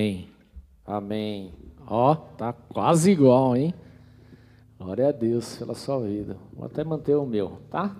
[0.00, 0.28] Amém.
[0.86, 1.54] Amém.
[1.86, 3.74] Ó, tá quase igual, hein?
[4.78, 6.38] Glória a Deus pela sua vida.
[6.54, 7.94] Vou até manter o meu, tá?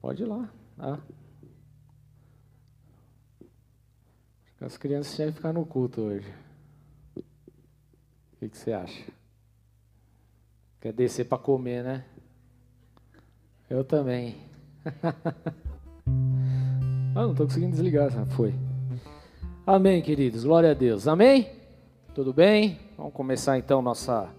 [0.00, 1.00] Pode ir lá, tá?
[4.60, 6.32] As crianças tinham que ficar no culto hoje.
[7.16, 9.04] O que, que você acha?
[10.80, 12.04] Quer descer para comer, né?
[13.68, 14.36] Eu também.
[17.16, 18.54] ah, não estou conseguindo desligar, foi.
[19.70, 20.44] Amém, queridos.
[20.44, 21.06] Glória a Deus.
[21.06, 21.50] Amém?
[22.14, 22.80] Tudo bem?
[22.96, 24.34] Vamos começar então nossa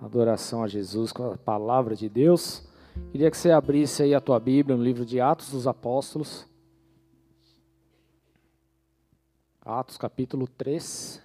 [0.00, 2.64] adoração a Jesus com a palavra de Deus.
[3.10, 6.46] Queria que você abrisse aí a tua Bíblia no livro de Atos dos Apóstolos.
[9.60, 11.20] Atos capítulo 3.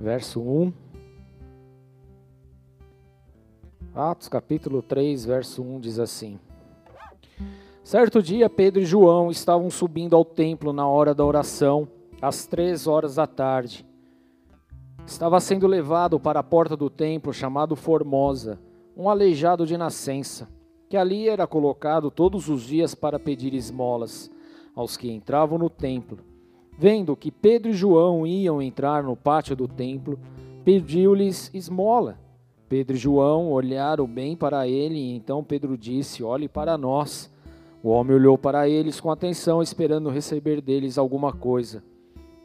[0.00, 0.72] Verso 1.
[3.94, 6.40] Atos capítulo 3, verso 1 diz assim:
[7.86, 11.86] Certo dia, Pedro e João estavam subindo ao templo na hora da oração,
[12.20, 13.86] às três horas da tarde.
[15.06, 18.58] Estava sendo levado para a porta do templo chamado Formosa,
[18.96, 20.48] um aleijado de nascença,
[20.88, 24.28] que ali era colocado todos os dias para pedir esmolas
[24.74, 26.18] aos que entravam no templo.
[26.76, 30.18] Vendo que Pedro e João iam entrar no pátio do templo,
[30.64, 32.18] pediu-lhes esmola.
[32.68, 37.30] Pedro e João olharam bem para ele, e então Pedro disse: Olhe para nós.
[37.86, 41.84] O homem olhou para eles com atenção, esperando receber deles alguma coisa.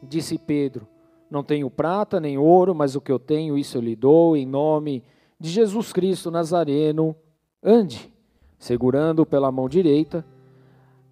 [0.00, 0.86] Disse Pedro:
[1.28, 4.46] Não tenho prata nem ouro, mas o que eu tenho, isso eu lhe dou, em
[4.46, 5.02] nome
[5.40, 7.16] de Jesus Cristo Nazareno.
[7.60, 8.08] Ande.
[8.56, 10.24] Segurando pela mão direita,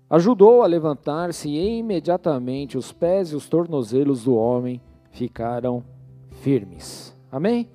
[0.08, 5.82] ajudou a levantar-se e imediatamente os pés e os tornozelos do homem ficaram
[6.40, 7.16] firmes.
[7.32, 7.68] Amém?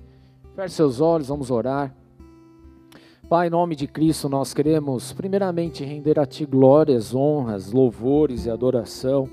[0.54, 1.94] Feche seus olhos, vamos orar.
[3.28, 8.50] Pai, em nome de Cristo, nós queremos primeiramente render a Ti glórias, honras, louvores e
[8.50, 9.28] adoração,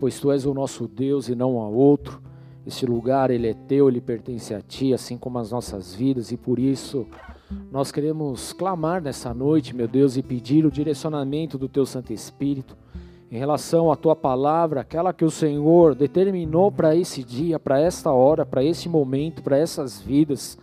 [0.00, 2.22] pois Tu és o nosso Deus e não a outro.
[2.66, 6.36] Este lugar, ele é Teu, ele pertence a Ti, assim como as nossas vidas, e
[6.38, 7.06] por isso
[7.70, 12.74] nós queremos clamar nessa noite, meu Deus, e pedir o direcionamento do Teu Santo Espírito
[13.30, 18.10] em relação à Tua palavra, aquela que o Senhor determinou para esse dia, para esta
[18.10, 20.56] hora, para esse momento, para essas vidas.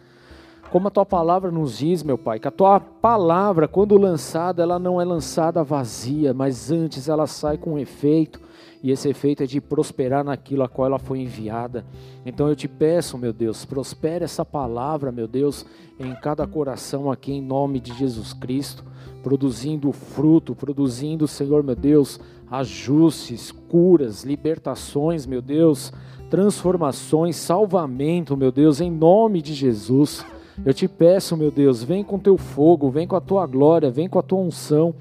[0.73, 4.79] Como a tua palavra nos diz, meu Pai, que a tua palavra, quando lançada, ela
[4.79, 8.41] não é lançada vazia, mas antes ela sai com efeito,
[8.81, 11.85] e esse efeito é de prosperar naquilo a qual ela foi enviada.
[12.25, 15.63] Então eu te peço, meu Deus, prospere essa palavra, meu Deus,
[15.99, 18.83] em cada coração aqui, em nome de Jesus Cristo,
[19.21, 22.19] produzindo fruto, produzindo, Senhor, meu Deus,
[22.49, 25.93] ajustes, curas, libertações, meu Deus,
[26.31, 30.25] transformações, salvamento, meu Deus, em nome de Jesus.
[30.65, 34.07] Eu te peço, meu Deus, vem com teu fogo, vem com a tua glória, vem
[34.07, 34.93] com a tua unção,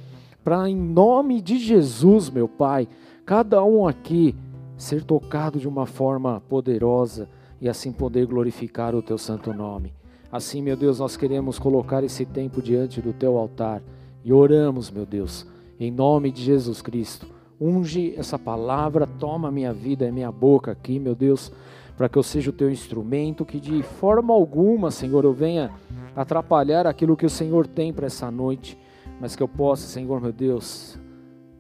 [0.43, 2.89] para em nome de Jesus, meu Pai,
[3.27, 4.35] cada um aqui
[4.77, 7.29] ser tocado de uma forma poderosa
[7.61, 9.93] e assim poder glorificar o teu santo nome.
[10.31, 13.83] Assim, meu Deus, nós queremos colocar esse tempo diante do teu altar
[14.25, 15.47] e oramos, meu Deus,
[15.79, 17.27] em nome de Jesus Cristo.
[17.61, 21.53] Unge essa palavra, toma minha vida e minha boca aqui, meu Deus
[21.97, 25.71] para que eu seja o teu instrumento, que de forma alguma, Senhor, eu venha
[26.17, 28.79] atrapalhar aquilo que o Senhor tem para essa noite,
[29.21, 30.99] mas que eu possa, Senhor, meu Deus,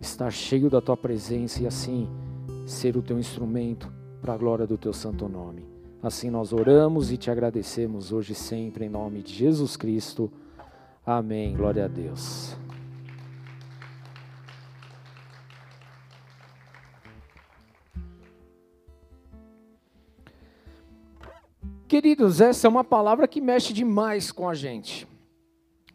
[0.00, 2.08] estar cheio da tua presença e assim
[2.66, 5.64] ser o teu instrumento para a glória do teu santo nome.
[6.02, 10.30] Assim nós oramos e te agradecemos hoje e sempre em nome de Jesus Cristo.
[11.06, 11.54] Amém.
[11.54, 12.61] Glória a Deus.
[21.92, 25.06] Queridos, essa é uma palavra que mexe demais com a gente.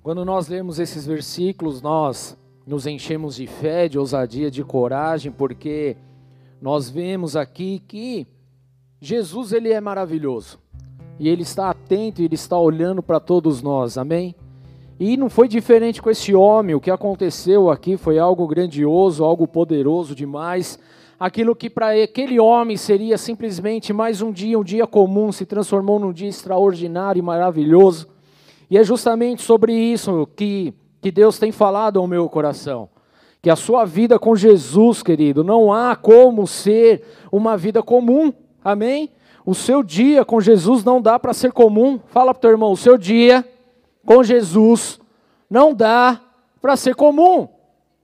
[0.03, 2.37] Quando nós lemos esses versículos, nós
[2.67, 5.97] nos enchemos de fé, de ousadia, de coragem, porque
[6.61, 8.27] nós vemos aqui que
[9.01, 10.59] Jesus ele é maravilhoso.
[11.17, 13.97] E ele está atento, ele está olhando para todos nós.
[13.97, 14.35] Amém?
[14.99, 16.75] E não foi diferente com esse homem.
[16.75, 20.77] O que aconteceu aqui foi algo grandioso, algo poderoso demais
[21.19, 25.99] aquilo que para aquele homem seria simplesmente mais um dia, um dia comum, se transformou
[25.99, 28.07] num dia extraordinário e maravilhoso.
[28.69, 32.89] E é justamente sobre isso que, que Deus tem falado ao meu coração.
[33.41, 38.33] Que a sua vida com Jesus, querido, não há como ser uma vida comum.
[38.63, 39.11] Amém?
[39.45, 41.99] O seu dia com Jesus não dá para ser comum.
[42.07, 43.47] Fala para o teu irmão, o seu dia
[44.05, 44.99] com Jesus
[45.49, 46.19] não dá
[46.61, 47.47] para ser comum.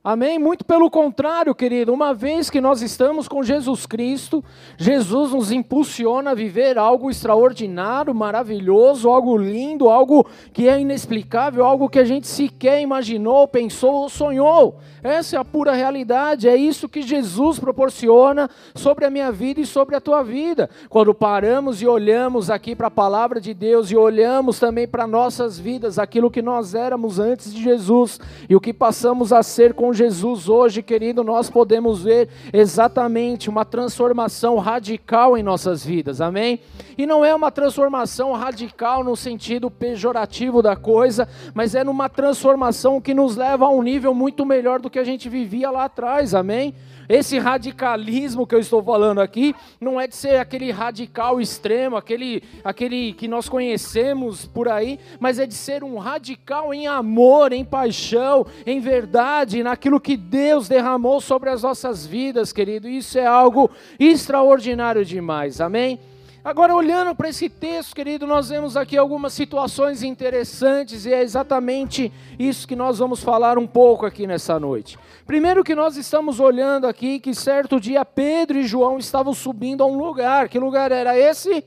[0.06, 0.38] Amém?
[0.38, 4.44] Muito pelo contrário, querido, uma vez que nós estamos com Jesus Cristo,
[4.76, 11.88] Jesus nos impulsiona a viver algo extraordinário, maravilhoso, algo lindo, algo que é inexplicável, algo
[11.88, 14.78] que a gente sequer imaginou, pensou ou sonhou.
[15.02, 19.66] Essa é a pura realidade, é isso que Jesus proporciona sobre a minha vida e
[19.66, 20.70] sobre a tua vida.
[20.90, 25.58] Quando paramos e olhamos aqui para a palavra de Deus e olhamos também para nossas
[25.58, 28.20] vidas, aquilo que nós éramos antes de Jesus
[28.50, 33.64] e o que passamos a ser com Jesus hoje, querido, nós podemos ver exatamente uma
[33.66, 36.60] transformação radical em nossas vidas, amém?
[36.98, 43.02] E não é uma transformação radical no sentido pejorativo da coisa, mas é numa transformação
[43.02, 46.34] que nos leva a um nível muito melhor do que a gente vivia lá atrás,
[46.36, 46.74] amém?
[47.08, 52.44] Esse radicalismo que eu estou falando aqui não é de ser aquele radical extremo, aquele,
[52.64, 57.66] aquele que nós conhecemos por aí, mas é de ser um radical em amor, em
[57.66, 62.88] paixão, em verdade, naquilo que Deus derramou sobre as nossas vidas, querido.
[62.88, 63.70] Isso é algo
[64.00, 66.00] extraordinário demais, amém?
[66.44, 72.12] Agora, olhando para esse texto, querido, nós vemos aqui algumas situações interessantes e é exatamente
[72.38, 75.00] isso que nós vamos falar um pouco aqui nessa noite.
[75.26, 79.86] Primeiro, que nós estamos olhando aqui que certo dia Pedro e João estavam subindo a
[79.86, 80.50] um lugar.
[80.50, 81.64] Que lugar era esse?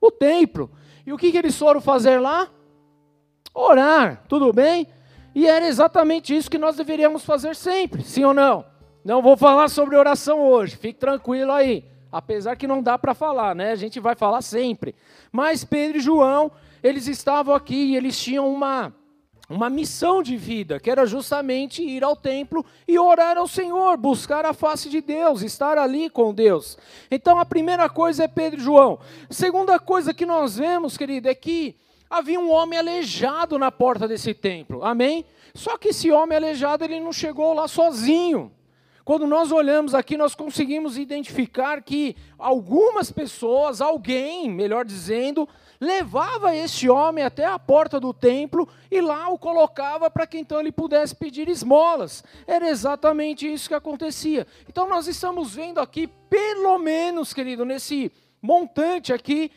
[0.00, 0.70] O templo.
[1.04, 2.48] E o que, que eles foram fazer lá?
[3.52, 4.86] Orar, tudo bem?
[5.34, 8.64] E era exatamente isso que nós deveríamos fazer sempre, sim ou não?
[9.04, 13.54] Não vou falar sobre oração hoje, fique tranquilo aí apesar que não dá para falar,
[13.54, 13.72] né?
[13.72, 14.94] A gente vai falar sempre.
[15.32, 16.52] Mas Pedro e João,
[16.82, 18.94] eles estavam aqui e eles tinham uma
[19.46, 24.46] uma missão de vida, que era justamente ir ao templo e orar ao Senhor, buscar
[24.46, 26.78] a face de Deus, estar ali com Deus.
[27.10, 28.98] Então a primeira coisa é Pedro e João.
[29.28, 31.76] A segunda coisa que nós vemos, querido, é que
[32.08, 34.82] havia um homem aleijado na porta desse templo.
[34.82, 35.26] Amém?
[35.54, 38.50] Só que esse homem aleijado, ele não chegou lá sozinho.
[39.04, 45.46] Quando nós olhamos aqui, nós conseguimos identificar que algumas pessoas, alguém, melhor dizendo,
[45.78, 50.58] levava este homem até a porta do templo e lá o colocava para que então
[50.58, 52.24] ele pudesse pedir esmolas.
[52.46, 54.46] Era exatamente isso que acontecia.
[54.66, 58.10] Então nós estamos vendo aqui, pelo menos, querido, nesse
[58.40, 59.50] montante aqui,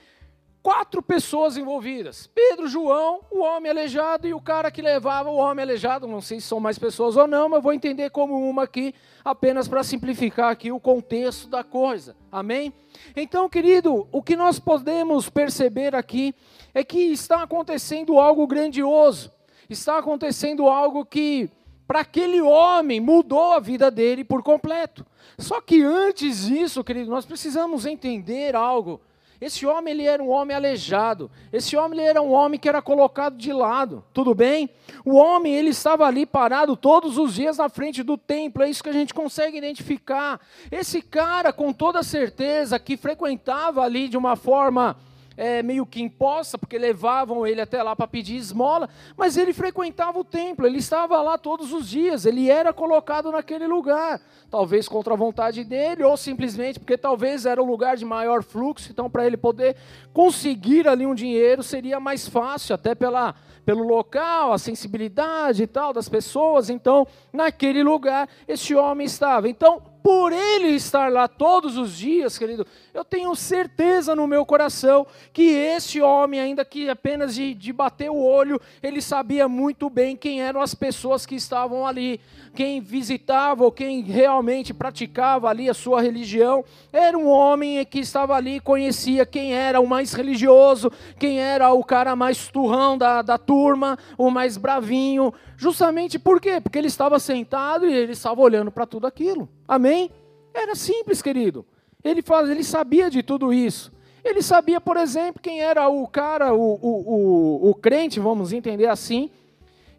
[0.62, 5.64] quatro pessoas envolvidas: Pedro, João, o homem aleijado e o cara que levava o homem
[5.64, 6.08] aleijado.
[6.08, 8.94] Não sei se são mais pessoas ou não, mas vou entender como uma aqui,
[9.24, 12.16] apenas para simplificar aqui o contexto da coisa.
[12.32, 12.74] Amém?
[13.16, 16.34] Então, querido, o que nós podemos perceber aqui
[16.74, 19.32] é que está acontecendo algo grandioso.
[19.70, 21.50] Está acontecendo algo que
[21.88, 25.06] para aquele homem mudou a vida dele por completo.
[25.38, 29.00] Só que antes disso, querido, nós precisamos entender algo
[29.40, 31.30] esse homem ele era um homem aleijado.
[31.54, 34.04] Esse homem ele era um homem que era colocado de lado.
[34.12, 34.70] Tudo bem?
[35.06, 38.64] O homem ele estava ali parado todos os dias na frente do templo.
[38.64, 40.42] É isso que a gente consegue identificar.
[40.72, 44.98] Esse cara, com toda certeza, que frequentava ali de uma forma
[45.38, 50.20] é, meio que imposta, porque levavam ele até lá para pedir esmola, mas ele frequentava
[50.20, 54.20] o templo, ele estava lá todos os dias, ele era colocado naquele lugar,
[54.50, 58.92] talvez contra a vontade dele, ou simplesmente porque talvez era o lugar de maior fluxo,
[58.92, 59.76] então para ele poder
[60.12, 65.94] conseguir ali um dinheiro seria mais fácil, até pela, pelo local, a sensibilidade e tal
[65.94, 69.48] das pessoas, então naquele lugar esse homem estava.
[69.48, 75.06] Então, por ele estar lá todos os dias, querido, eu tenho certeza no meu coração
[75.34, 80.16] que esse homem, ainda que apenas de, de bater o olho, ele sabia muito bem
[80.16, 82.22] quem eram as pessoas que estavam ali,
[82.56, 86.64] quem visitava ou quem realmente praticava ali a sua religião.
[86.94, 91.84] Era um homem que estava ali, conhecia quem era o mais religioso, quem era o
[91.84, 95.34] cara mais turrão da, da turma, o mais bravinho.
[95.58, 96.62] Justamente por quê?
[96.62, 99.50] Porque ele estava sentado e ele estava olhando para tudo aquilo.
[99.68, 100.10] Amém?
[100.54, 101.66] Era simples, querido.
[102.04, 103.92] Ele, faz, ele sabia de tudo isso.
[104.24, 108.88] Ele sabia, por exemplo, quem era o cara, o, o, o, o crente, vamos entender
[108.88, 109.30] assim,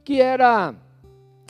[0.05, 0.75] que era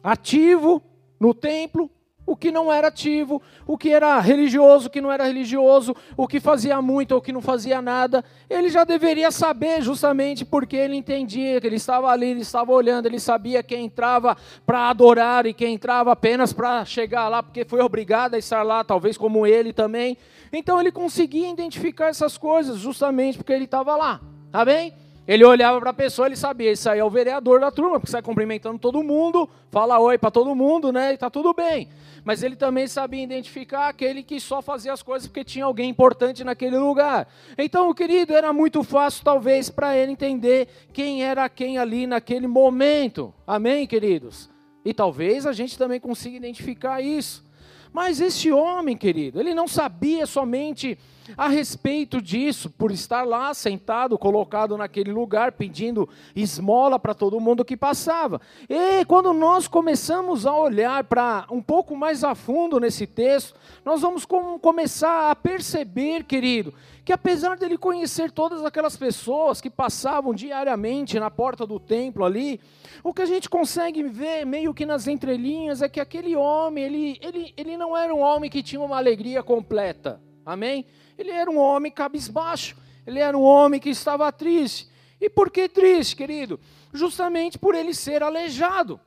[0.03, 0.83] ativo
[1.19, 1.91] no templo,
[2.29, 6.29] o que não era ativo, o que era religioso, o que não era religioso, o
[6.29, 10.95] que fazia muito ou que não fazia nada, ele já deveria saber, justamente porque ele
[10.95, 15.55] entendia que ele estava ali, ele estava olhando, ele sabia quem entrava para adorar e
[15.55, 19.73] quem entrava apenas para chegar lá, porque foi obrigado a estar lá, talvez como ele
[19.73, 20.19] também.
[20.53, 24.21] Então ele conseguia identificar essas coisas, justamente porque ele estava lá,
[24.53, 24.93] tá bem?
[25.29, 28.11] Ele olhava para a pessoa, ele sabia, isso aí é o vereador da turma, porque
[28.11, 31.13] sai cumprimentando todo mundo, fala oi para todo mundo, né?
[31.13, 31.91] E tá tudo bem.
[32.25, 36.43] Mas ele também sabia identificar aquele que só fazia as coisas porque tinha alguém importante
[36.43, 37.29] naquele lugar.
[37.59, 43.35] Então, querido, era muito fácil talvez para ele entender quem era quem ali naquele momento.
[43.47, 44.49] Amém, queridos?
[44.83, 47.45] E talvez a gente também consiga identificar isso.
[47.93, 50.99] Mas esse homem, querido, ele não sabia somente
[51.37, 57.65] a respeito disso, por estar lá sentado, colocado naquele lugar, pedindo esmola para todo mundo
[57.65, 58.41] que passava.
[58.69, 63.55] E quando nós começamos a olhar para um pouco mais a fundo nesse texto,
[63.85, 66.73] nós vamos com, começar a perceber, querido,
[67.05, 72.61] que apesar dele conhecer todas aquelas pessoas que passavam diariamente na porta do templo ali,
[73.03, 77.19] o que a gente consegue ver meio que nas entrelinhas é que aquele homem, ele,
[77.23, 80.21] ele, ele não era um homem que tinha uma alegria completa.
[80.45, 80.85] Amém?
[81.19, 84.89] Ele era um homem cabisbaixo, ele era um homem que estava triste.
[85.21, 86.61] E por que triste, querido?
[86.93, 89.01] Justamente por ele ser aleijado.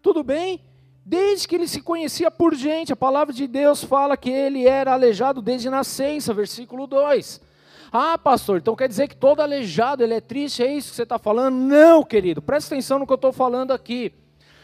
[0.00, 0.62] Tudo bem?
[1.04, 4.92] Desde que ele se conhecia por gente, a palavra de Deus fala que ele era
[4.92, 7.40] aleijado desde nascença, versículo 2.
[7.92, 11.02] Ah, pastor, então quer dizer que todo aleijado ele é triste, é isso que você
[11.02, 11.56] está falando?
[11.56, 14.12] Não, querido, presta atenção no que eu estou falando aqui.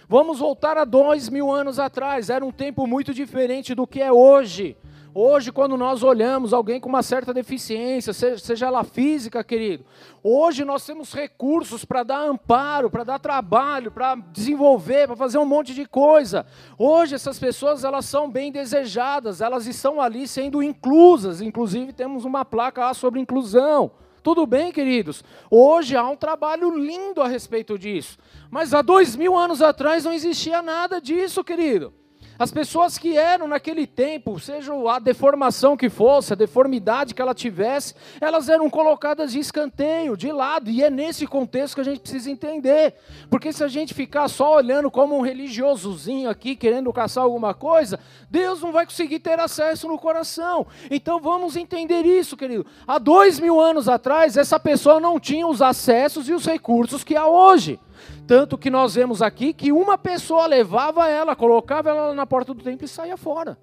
[0.08, 4.12] Vamos voltar a dois mil anos atrás, era um tempo muito diferente do que é
[4.12, 4.76] hoje.
[5.18, 9.82] Hoje, quando nós olhamos alguém com uma certa deficiência, seja ela física, querido,
[10.22, 15.46] hoje nós temos recursos para dar amparo, para dar trabalho, para desenvolver, para fazer um
[15.46, 16.44] monte de coisa.
[16.78, 22.44] Hoje essas pessoas elas são bem desejadas, elas estão ali sendo inclusas, inclusive temos uma
[22.44, 23.92] placa lá sobre inclusão.
[24.22, 25.24] Tudo bem, queridos?
[25.50, 28.18] Hoje há um trabalho lindo a respeito disso.
[28.50, 31.94] Mas há dois mil anos atrás não existia nada disso, querido.
[32.38, 37.34] As pessoas que eram naquele tempo, seja a deformação que fosse, a deformidade que ela
[37.34, 42.00] tivesse, elas eram colocadas de escanteio, de lado, e é nesse contexto que a gente
[42.00, 42.94] precisa entender.
[43.30, 47.98] Porque se a gente ficar só olhando como um religiosozinho aqui, querendo caçar alguma coisa,
[48.30, 50.66] Deus não vai conseguir ter acesso no coração.
[50.90, 52.66] Então vamos entender isso, querido.
[52.86, 57.16] Há dois mil anos atrás, essa pessoa não tinha os acessos e os recursos que
[57.16, 57.78] há hoje.
[58.26, 62.62] Tanto que nós vemos aqui que uma pessoa levava ela, colocava ela na porta do
[62.62, 63.56] templo e saía fora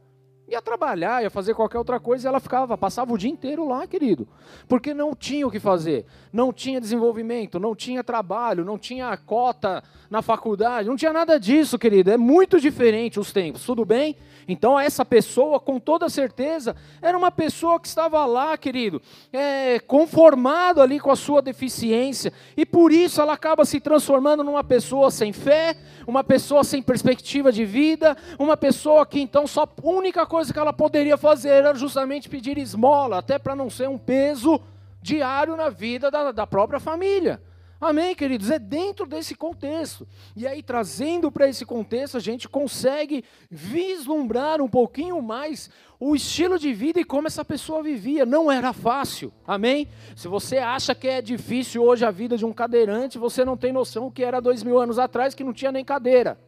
[0.47, 3.87] ia trabalhar, ia fazer qualquer outra coisa, e ela ficava, passava o dia inteiro lá,
[3.87, 4.27] querido.
[4.67, 6.05] Porque não tinha o que fazer.
[6.31, 11.79] Não tinha desenvolvimento, não tinha trabalho, não tinha cota na faculdade, não tinha nada disso,
[11.79, 12.11] querido.
[12.11, 14.17] É muito diferente os tempos, tudo bem?
[14.47, 20.81] Então, essa pessoa, com toda certeza, era uma pessoa que estava lá, querido, é, conformado
[20.81, 25.31] ali com a sua deficiência, e por isso ela acaba se transformando numa pessoa sem
[25.31, 30.57] fé, uma pessoa sem perspectiva de vida, uma pessoa que então só única coisa que
[30.57, 34.59] ela poderia fazer era justamente pedir esmola, até para não ser um peso
[34.99, 37.39] diário na vida da, da própria família.
[37.79, 38.49] Amém, queridos?
[38.49, 40.07] É dentro desse contexto.
[40.35, 46.57] E aí, trazendo para esse contexto, a gente consegue vislumbrar um pouquinho mais o estilo
[46.57, 48.25] de vida e como essa pessoa vivia.
[48.25, 49.31] Não era fácil.
[49.45, 49.87] Amém?
[50.15, 53.71] Se você acha que é difícil hoje a vida de um cadeirante, você não tem
[53.71, 56.39] noção o que era dois mil anos atrás, que não tinha nem cadeira.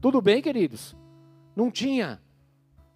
[0.00, 0.96] Tudo bem, queridos?
[1.54, 2.18] Não tinha.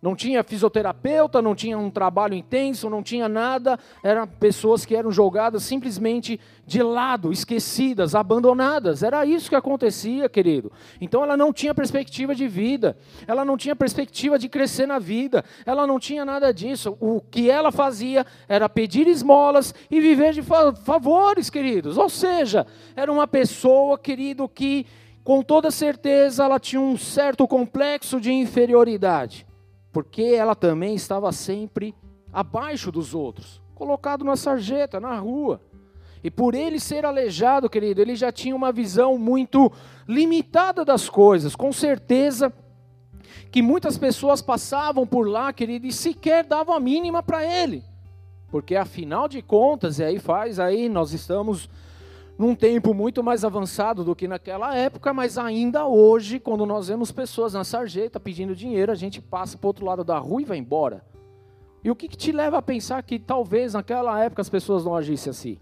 [0.04, 3.78] Não tinha fisioterapeuta, não tinha um trabalho intenso, não tinha nada.
[4.02, 9.02] Eram pessoas que eram jogadas simplesmente de lado, esquecidas, abandonadas.
[9.02, 10.70] Era isso que acontecia, querido.
[11.00, 15.42] Então ela não tinha perspectiva de vida, ela não tinha perspectiva de crescer na vida,
[15.64, 16.98] ela não tinha nada disso.
[17.00, 21.96] O que ela fazia era pedir esmolas e viver de favores, queridos.
[21.96, 24.84] Ou seja, era uma pessoa, querido, que
[25.24, 29.46] com toda certeza ela tinha um certo complexo de inferioridade
[29.94, 31.94] porque ela também estava sempre
[32.32, 35.60] abaixo dos outros, colocado na sarjeta, na rua.
[36.22, 39.70] E por ele ser aleijado, querido, ele já tinha uma visão muito
[40.08, 41.54] limitada das coisas.
[41.54, 42.52] Com certeza
[43.52, 47.84] que muitas pessoas passavam por lá, querido, e sequer davam a mínima para ele.
[48.48, 51.70] Porque afinal de contas, e aí faz aí, nós estamos
[52.36, 57.12] num tempo muito mais avançado do que naquela época, mas ainda hoje, quando nós vemos
[57.12, 60.44] pessoas na sarjeta pedindo dinheiro, a gente passa para o outro lado da rua e
[60.44, 61.04] vai embora.
[61.82, 64.96] E o que, que te leva a pensar que talvez naquela época as pessoas não
[64.96, 65.58] agissem assim?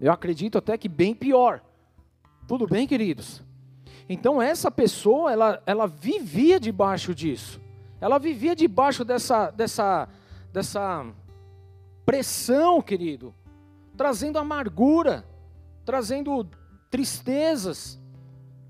[0.00, 1.60] Eu acredito até que bem pior.
[2.46, 3.42] Tudo bem, queridos?
[4.08, 7.60] Então essa pessoa, ela, ela vivia debaixo disso.
[8.00, 10.08] Ela vivia debaixo dessa, dessa,
[10.52, 11.04] dessa
[12.04, 13.34] pressão, querido,
[13.96, 15.24] trazendo amargura
[15.86, 16.46] trazendo
[16.90, 17.98] tristezas,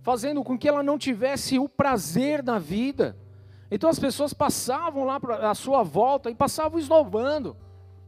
[0.02, 3.16] fazendo com que ela não tivesse o prazer na vida.
[3.70, 7.56] Então as pessoas passavam lá à sua volta e passavam esnovando,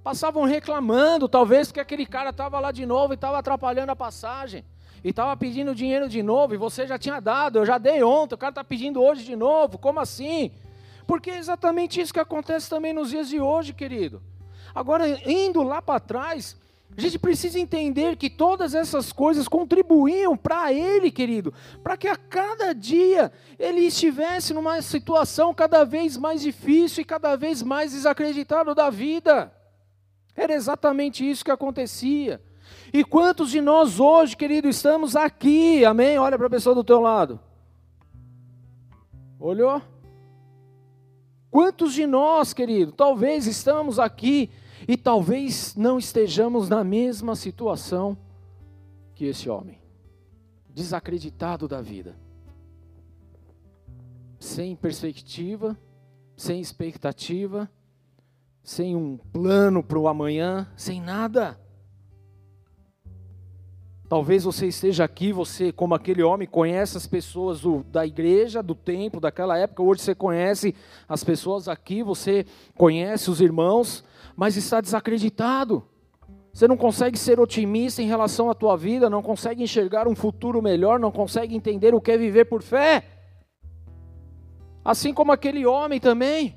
[0.04, 4.64] passavam reclamando, talvez que aquele cara estava lá de novo e estava atrapalhando a passagem,
[5.02, 8.34] e estava pedindo dinheiro de novo, e você já tinha dado, eu já dei ontem,
[8.34, 10.52] o cara está pedindo hoje de novo, como assim?
[11.06, 14.22] Porque é exatamente isso que acontece também nos dias de hoje, querido.
[14.74, 16.56] Agora, indo lá para trás,
[16.98, 22.16] A gente precisa entender que todas essas coisas contribuíam para ele, querido, para que a
[22.16, 28.74] cada dia ele estivesse numa situação cada vez mais difícil e cada vez mais desacreditado
[28.74, 29.52] da vida.
[30.34, 32.42] Era exatamente isso que acontecia.
[32.92, 36.18] E quantos de nós hoje, querido, estamos aqui, amém?
[36.18, 37.38] Olha para a pessoa do teu lado.
[39.38, 39.80] Olhou?
[41.48, 44.50] Quantos de nós, querido, talvez estamos aqui
[44.86, 48.16] e talvez não estejamos na mesma situação
[49.14, 49.80] que esse homem,
[50.68, 52.16] desacreditado da vida,
[54.38, 55.76] sem perspectiva,
[56.36, 57.68] sem expectativa,
[58.62, 61.58] sem um plano para o amanhã, sem nada.
[64.08, 68.74] Talvez você esteja aqui, você, como aquele homem, conhece as pessoas do, da igreja, do
[68.74, 69.82] templo, daquela época.
[69.82, 70.74] Hoje você conhece
[71.06, 74.02] as pessoas aqui, você conhece os irmãos,
[74.38, 75.84] mas está desacreditado.
[76.52, 80.62] Você não consegue ser otimista em relação à tua vida, não consegue enxergar um futuro
[80.62, 83.02] melhor, não consegue entender o que é viver por fé.
[84.84, 86.56] Assim como aquele homem também.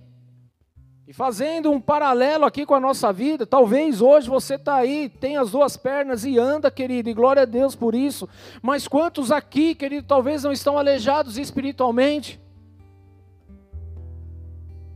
[1.07, 5.37] E fazendo um paralelo aqui com a nossa vida, talvez hoje você está aí, tem
[5.37, 8.29] as duas pernas e anda, querido, e glória a Deus por isso.
[8.61, 12.39] Mas quantos aqui, querido, talvez não estão aleijados espiritualmente?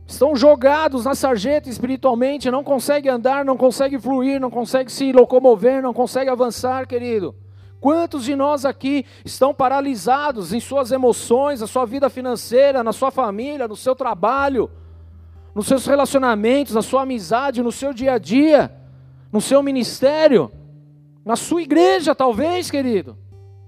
[0.06, 5.82] Estão jogados na sarjeta espiritualmente, não conseguem andar, não conseguem fluir, não conseguem se locomover,
[5.82, 7.34] não conseguem avançar, querido.
[7.80, 13.10] Quantos de nós aqui estão paralisados em suas emoções, na sua vida financeira, na sua
[13.10, 14.70] família, no seu trabalho,
[15.54, 18.74] nos seus relacionamentos, na sua amizade, no seu dia a dia,
[19.32, 20.50] no seu ministério,
[21.24, 23.18] na sua igreja, talvez, querido?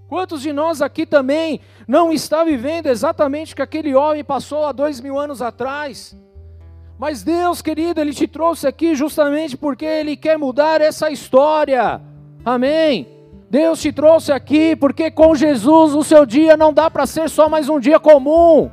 [0.09, 4.73] Quantos de nós aqui também não está vivendo exatamente o que aquele homem passou há
[4.73, 6.16] dois mil anos atrás?
[6.99, 12.00] Mas Deus, querido, Ele te trouxe aqui justamente porque Ele quer mudar essa história.
[12.45, 13.07] Amém.
[13.49, 17.49] Deus te trouxe aqui porque com Jesus o seu dia não dá para ser só
[17.49, 18.69] mais um dia comum.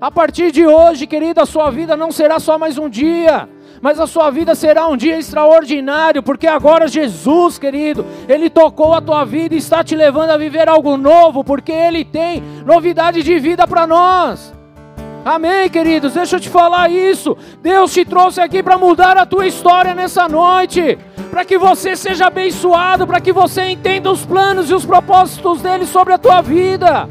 [0.00, 3.48] A partir de hoje, querido, a sua vida não será só mais um dia,
[3.82, 9.00] mas a sua vida será um dia extraordinário, porque agora Jesus, querido, Ele tocou a
[9.00, 13.38] tua vida e está te levando a viver algo novo, porque Ele tem novidade de
[13.38, 14.52] vida para nós.
[15.24, 16.14] Amém, queridos?
[16.14, 17.36] Deixa eu te falar isso.
[17.60, 20.98] Deus te trouxe aqui para mudar a tua história nessa noite,
[21.30, 25.86] para que você seja abençoado, para que você entenda os planos e os propósitos dele
[25.86, 27.08] sobre a tua vida.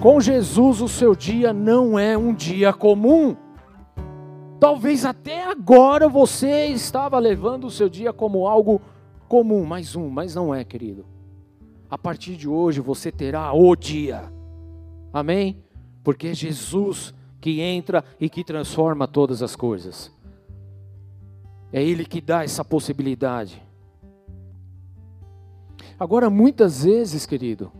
[0.00, 3.36] Com Jesus, o seu dia não é um dia comum.
[4.58, 8.80] Talvez até agora você estava levando o seu dia como algo
[9.28, 11.11] comum, mais um, mas não é, querido
[11.92, 14.32] a partir de hoje você terá o dia.
[15.12, 15.62] Amém?
[16.02, 20.10] Porque é Jesus que entra e que transforma todas as coisas.
[21.70, 23.62] É Ele que dá essa possibilidade.
[26.00, 27.70] Agora, muitas vezes, querido,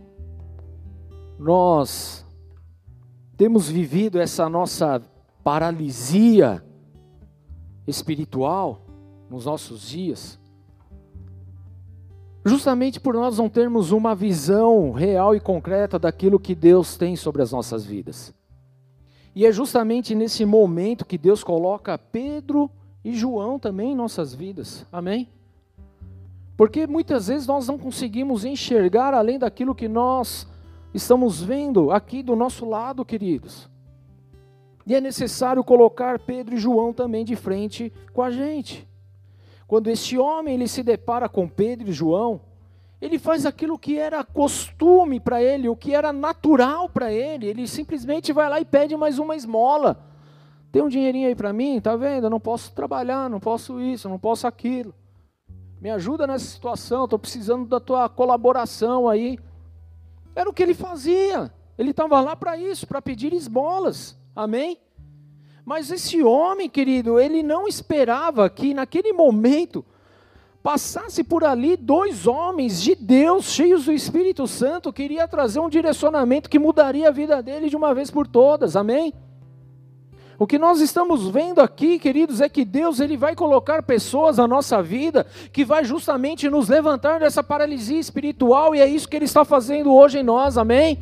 [1.39, 2.23] nós
[3.35, 5.01] temos vivido essa nossa
[5.43, 6.63] paralisia
[7.87, 8.85] espiritual
[9.27, 10.39] nos nossos dias,
[12.45, 17.41] Justamente por nós não termos uma visão real e concreta daquilo que Deus tem sobre
[17.41, 18.33] as nossas vidas.
[19.35, 22.69] E é justamente nesse momento que Deus coloca Pedro
[23.03, 24.85] e João também em nossas vidas.
[24.91, 25.29] Amém?
[26.55, 30.47] Porque muitas vezes nós não conseguimos enxergar além daquilo que nós
[30.93, 33.69] estamos vendo aqui do nosso lado, queridos.
[34.85, 38.87] E é necessário colocar Pedro e João também de frente com a gente.
[39.73, 42.39] Quando este homem ele se depara com Pedro e João,
[43.01, 47.47] ele faz aquilo que era costume para ele, o que era natural para ele.
[47.47, 49.97] Ele simplesmente vai lá e pede mais uma esmola.
[50.71, 52.25] Tem um dinheirinho aí para mim, tá vendo?
[52.25, 54.93] Eu não posso trabalhar, não posso isso, não posso aquilo.
[55.81, 59.39] Me ajuda nessa situação, estou precisando da tua colaboração aí.
[60.35, 61.51] Era o que ele fazia.
[61.79, 64.15] Ele estava lá para isso, para pedir esmolas.
[64.35, 64.77] Amém?
[65.65, 69.85] Mas esse homem, querido, ele não esperava que naquele momento
[70.61, 75.69] passasse por ali dois homens de Deus, cheios do Espírito Santo, que iria trazer um
[75.69, 78.75] direcionamento que mudaria a vida dele de uma vez por todas.
[78.75, 79.13] Amém?
[80.39, 84.47] O que nós estamos vendo aqui, queridos, é que Deus ele vai colocar pessoas na
[84.47, 89.25] nossa vida que vai justamente nos levantar dessa paralisia espiritual e é isso que ele
[89.25, 90.57] está fazendo hoje em nós.
[90.57, 91.01] Amém?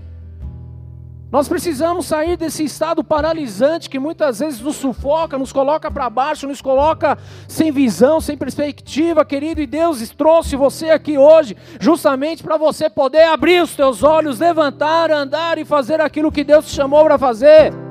[1.31, 6.45] Nós precisamos sair desse estado paralisante que muitas vezes nos sufoca, nos coloca para baixo,
[6.45, 7.17] nos coloca
[7.47, 9.61] sem visão, sem perspectiva, querido.
[9.61, 15.09] E Deus trouxe você aqui hoje, justamente para você poder abrir os teus olhos, levantar,
[15.09, 17.90] andar e fazer aquilo que Deus te chamou para fazer.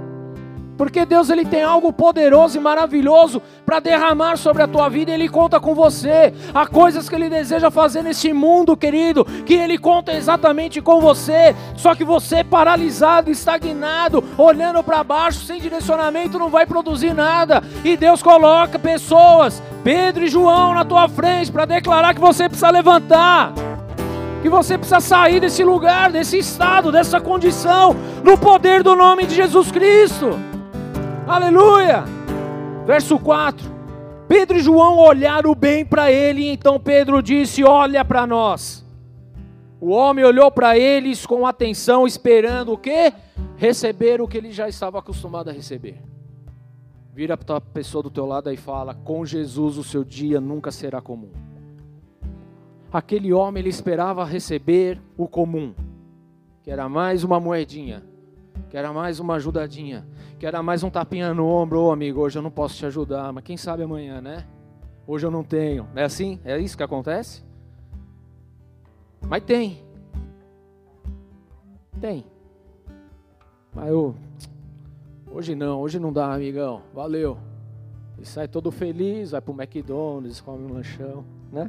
[0.81, 5.15] Porque Deus ele tem algo poderoso e maravilhoso para derramar sobre a tua vida e
[5.15, 6.33] ele conta com você.
[6.55, 11.55] Há coisas que ele deseja fazer nesse mundo, querido, que ele conta exatamente com você.
[11.77, 17.63] Só que você paralisado, estagnado, olhando para baixo, sem direcionamento, não vai produzir nada.
[17.85, 22.71] E Deus coloca pessoas, Pedro e João na tua frente para declarar que você precisa
[22.71, 23.53] levantar
[24.43, 29.35] que você precisa sair desse lugar, desse estado, dessa condição, no poder do nome de
[29.35, 30.50] Jesus Cristo.
[31.31, 32.03] Aleluia!
[32.85, 33.65] Verso 4.
[34.27, 38.85] Pedro e João olharam bem para ele, então Pedro disse: Olha para nós.
[39.81, 43.13] O homem olhou para eles com atenção, esperando o quê?
[43.57, 46.03] Receber o que ele já estava acostumado a receber.
[47.15, 50.73] Vira para a pessoa do teu lado e fala: Com Jesus o seu dia nunca
[50.73, 51.31] será comum.
[52.93, 55.75] Aquele homem ele esperava receber o comum,
[56.61, 58.03] que era mais uma moedinha,
[58.71, 60.07] que era mais uma ajudadinha,
[60.39, 62.87] que era mais um tapinha no ombro, ô oh, amigo, hoje eu não posso te
[62.87, 64.47] ajudar, mas quem sabe amanhã, né?
[65.05, 65.89] Hoje eu não tenho.
[65.97, 66.39] É assim?
[66.45, 67.45] É isso que acontece?
[69.29, 69.83] Mas tem.
[72.01, 72.25] Tem.
[73.75, 74.15] Mas eu.
[75.33, 76.83] Hoje não, hoje não dá, amigão.
[76.95, 77.39] Valeu.
[78.21, 81.69] E sai todo feliz, vai pro McDonald's, come um lanchão, né?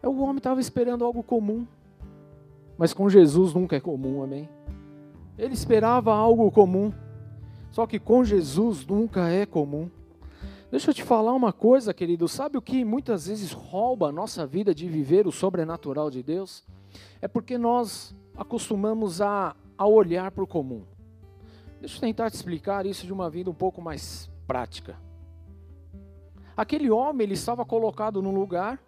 [0.00, 1.66] É o homem estava esperando algo comum.
[2.76, 4.48] Mas com Jesus nunca é comum, amém?
[5.38, 6.92] Ele esperava algo comum.
[7.70, 9.90] Só que com Jesus nunca é comum.
[10.70, 12.26] Deixa eu te falar uma coisa, querido.
[12.26, 16.64] Sabe o que muitas vezes rouba a nossa vida de viver o sobrenatural de Deus?
[17.20, 20.82] É porque nós acostumamos a, a olhar para o comum.
[21.80, 24.96] Deixa eu tentar te explicar isso de uma vida um pouco mais prática.
[26.56, 28.80] Aquele homem, ele estava colocado num lugar,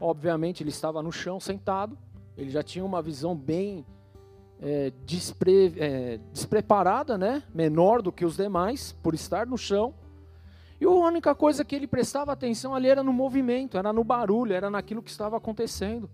[0.00, 1.96] obviamente ele estava no chão sentado,
[2.36, 3.84] ele já tinha uma visão bem
[4.60, 7.42] é, despre, é, despreparada, né?
[7.54, 9.94] menor do que os demais, por estar no chão.
[10.80, 14.52] E a única coisa que ele prestava atenção ali era no movimento, era no barulho,
[14.52, 16.10] era naquilo que estava acontecendo.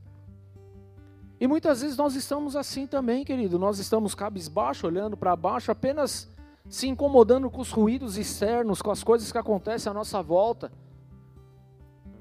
[1.40, 3.58] E muitas vezes nós estamos assim também, querido.
[3.58, 6.30] Nós estamos cabisbaixo, olhando para baixo, apenas
[6.68, 10.70] se incomodando com os ruídos externos, com as coisas que acontecem à nossa volta.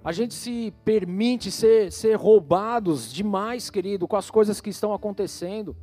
[0.03, 5.75] A gente se permite ser, ser roubados demais, querido, com as coisas que estão acontecendo,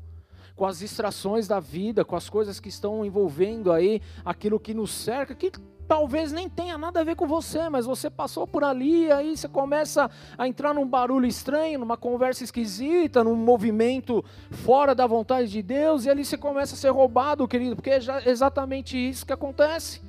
[0.57, 4.91] com as distrações da vida, com as coisas que estão envolvendo aí aquilo que nos
[4.91, 5.53] cerca, que
[5.87, 9.47] talvez nem tenha nada a ver com você, mas você passou por ali, aí você
[9.47, 15.63] começa a entrar num barulho estranho, numa conversa esquisita, num movimento fora da vontade de
[15.63, 20.03] Deus, e ali você começa a ser roubado, querido, porque é exatamente isso que acontece.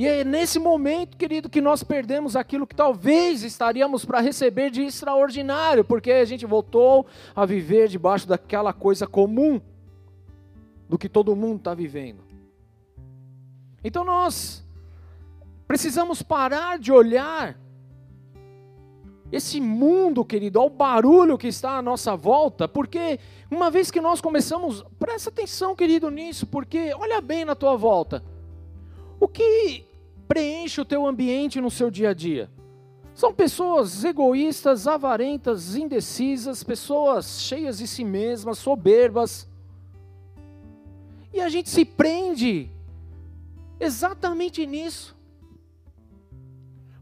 [0.00, 4.80] E é nesse momento, querido, que nós perdemos aquilo que talvez estaríamos para receber de
[4.80, 7.04] extraordinário, porque a gente voltou
[7.36, 9.60] a viver debaixo daquela coisa comum
[10.88, 12.24] do que todo mundo está vivendo.
[13.84, 14.64] Então nós
[15.68, 17.60] precisamos parar de olhar
[19.30, 24.18] esse mundo, querido, ao barulho que está à nossa volta, porque uma vez que nós
[24.22, 28.24] começamos, presta atenção, querido, nisso, porque olha bem na tua volta.
[29.20, 29.89] O que
[30.30, 32.48] preenche o teu ambiente no seu dia a dia?
[33.12, 39.50] São pessoas egoístas, avarentas, indecisas, pessoas cheias de si mesmas, soberbas.
[41.32, 42.70] E a gente se prende
[43.80, 45.16] exatamente nisso.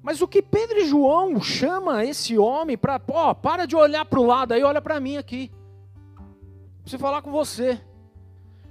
[0.03, 4.21] Mas o que Pedro e João chama esse homem para, ó, para de olhar para
[4.21, 5.53] o lado aí, olha para mim aqui.
[6.81, 7.79] Preciso falar com você.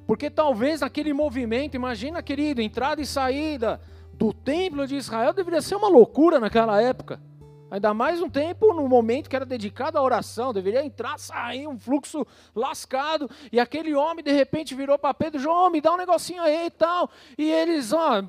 [0.07, 3.79] Porque talvez aquele movimento, imagina, querido, entrada e saída
[4.17, 7.21] do templo de Israel deveria ser uma loucura naquela época.
[7.69, 11.77] Ainda mais um tempo, no momento que era dedicado à oração, deveria entrar, sair, um
[11.77, 12.25] fluxo
[12.55, 13.29] lascado.
[13.51, 16.71] E aquele homem, de repente, virou para Pedro: João, me dá um negocinho aí e
[16.71, 17.09] tal.
[17.37, 18.23] E eles, ó,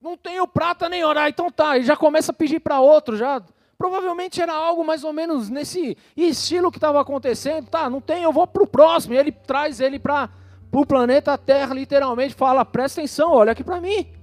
[0.00, 1.76] não tenho prata nem orar, então tá.
[1.76, 3.42] E já começa a pedir para outro, já.
[3.76, 7.68] Provavelmente era algo mais ou menos nesse estilo que estava acontecendo.
[7.68, 9.14] Tá, não tem, eu vou para o próximo.
[9.14, 10.30] E ele traz ele para
[10.70, 14.19] o planeta Terra, literalmente, fala: presta atenção, olha aqui para mim.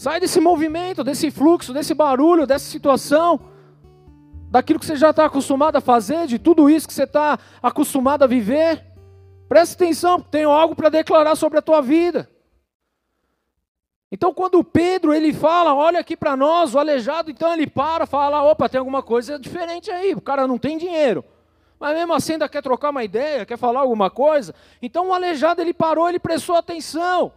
[0.00, 3.38] Sai desse movimento, desse fluxo, desse barulho, dessa situação,
[4.50, 8.22] daquilo que você já está acostumado a fazer, de tudo isso que você está acostumado
[8.22, 8.82] a viver.
[9.46, 12.30] Preste atenção, tenho algo para declarar sobre a tua vida.
[14.10, 18.42] Então, quando Pedro ele fala, olha aqui para nós, o aleijado, então ele para, fala,
[18.42, 21.22] opa, tem alguma coisa diferente aí, o cara não tem dinheiro.
[21.78, 24.54] Mas mesmo assim ainda quer trocar uma ideia, quer falar alguma coisa.
[24.80, 27.34] Então o aleijado ele parou, ele prestou atenção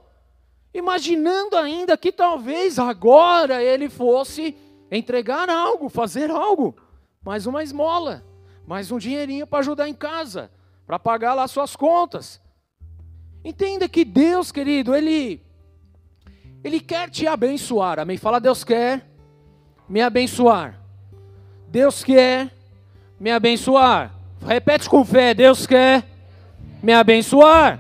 [0.74, 4.56] imaginando ainda que talvez agora ele fosse
[4.92, 6.76] entregar algo, fazer algo,
[7.24, 8.24] mais uma esmola,
[8.66, 10.52] mais um dinheirinho para ajudar em casa,
[10.86, 12.42] para pagar lá suas contas.
[13.44, 15.42] Entenda que Deus, querido, ele
[16.64, 18.00] ele quer te abençoar.
[18.00, 18.18] Amém.
[18.18, 19.06] Fala Deus quer
[19.88, 20.80] me abençoar.
[21.68, 22.50] Deus quer
[23.20, 24.14] me abençoar.
[24.46, 26.06] Repete com fé, Deus quer
[26.82, 27.80] me abençoar.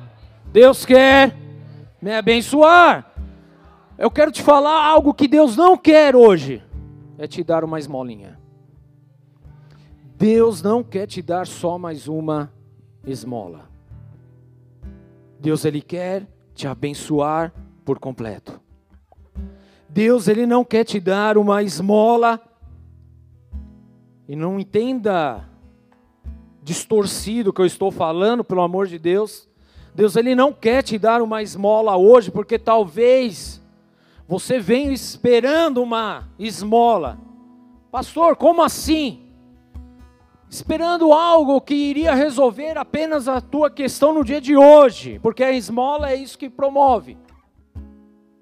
[0.51, 1.33] Deus quer
[2.03, 3.09] me abençoar.
[3.97, 6.61] Eu quero te falar algo que Deus não quer hoje.
[7.17, 8.37] É te dar uma esmolinha.
[10.17, 12.51] Deus não quer te dar só mais uma
[13.05, 13.69] esmola.
[15.39, 17.53] Deus ele quer te abençoar
[17.85, 18.59] por completo.
[19.87, 22.41] Deus ele não quer te dar uma esmola
[24.27, 25.47] e não entenda
[26.61, 29.47] distorcido o que eu estou falando, pelo amor de Deus.
[29.95, 33.61] Deus ele não quer te dar uma esmola hoje, porque talvez
[34.27, 37.19] você venha esperando uma esmola.
[37.91, 39.23] Pastor, como assim?
[40.53, 45.51] esperando algo que iria resolver apenas a tua questão no dia de hoje, porque a
[45.51, 47.17] esmola é isso que promove.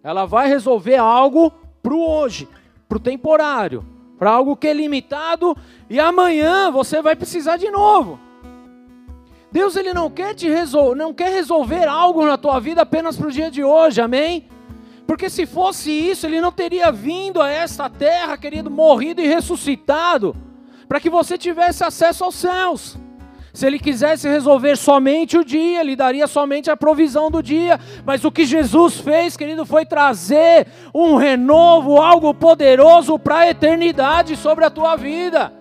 [0.04, 2.50] Ela vai resolver algo para o hoje,
[2.90, 3.86] para o temporário,
[4.20, 5.56] para algo que é limitado
[5.90, 8.20] e amanhã você vai precisar de novo.
[9.52, 13.28] Deus ele não quer te resol não quer resolver algo na tua vida apenas para
[13.28, 14.48] o dia de hoje, amém?
[15.06, 20.36] Porque se fosse isso, ele não teria vindo a esta terra, querido, morrido e ressuscitado
[20.88, 22.98] para que você tivesse acesso aos céus.
[23.54, 27.80] Se ele quisesse resolver somente o dia, ele daria somente a provisão do dia.
[28.06, 34.38] Mas o que Jesus fez, querido, foi trazer um renovo, algo poderoso para a eternidade
[34.38, 35.52] sobre a tua vida.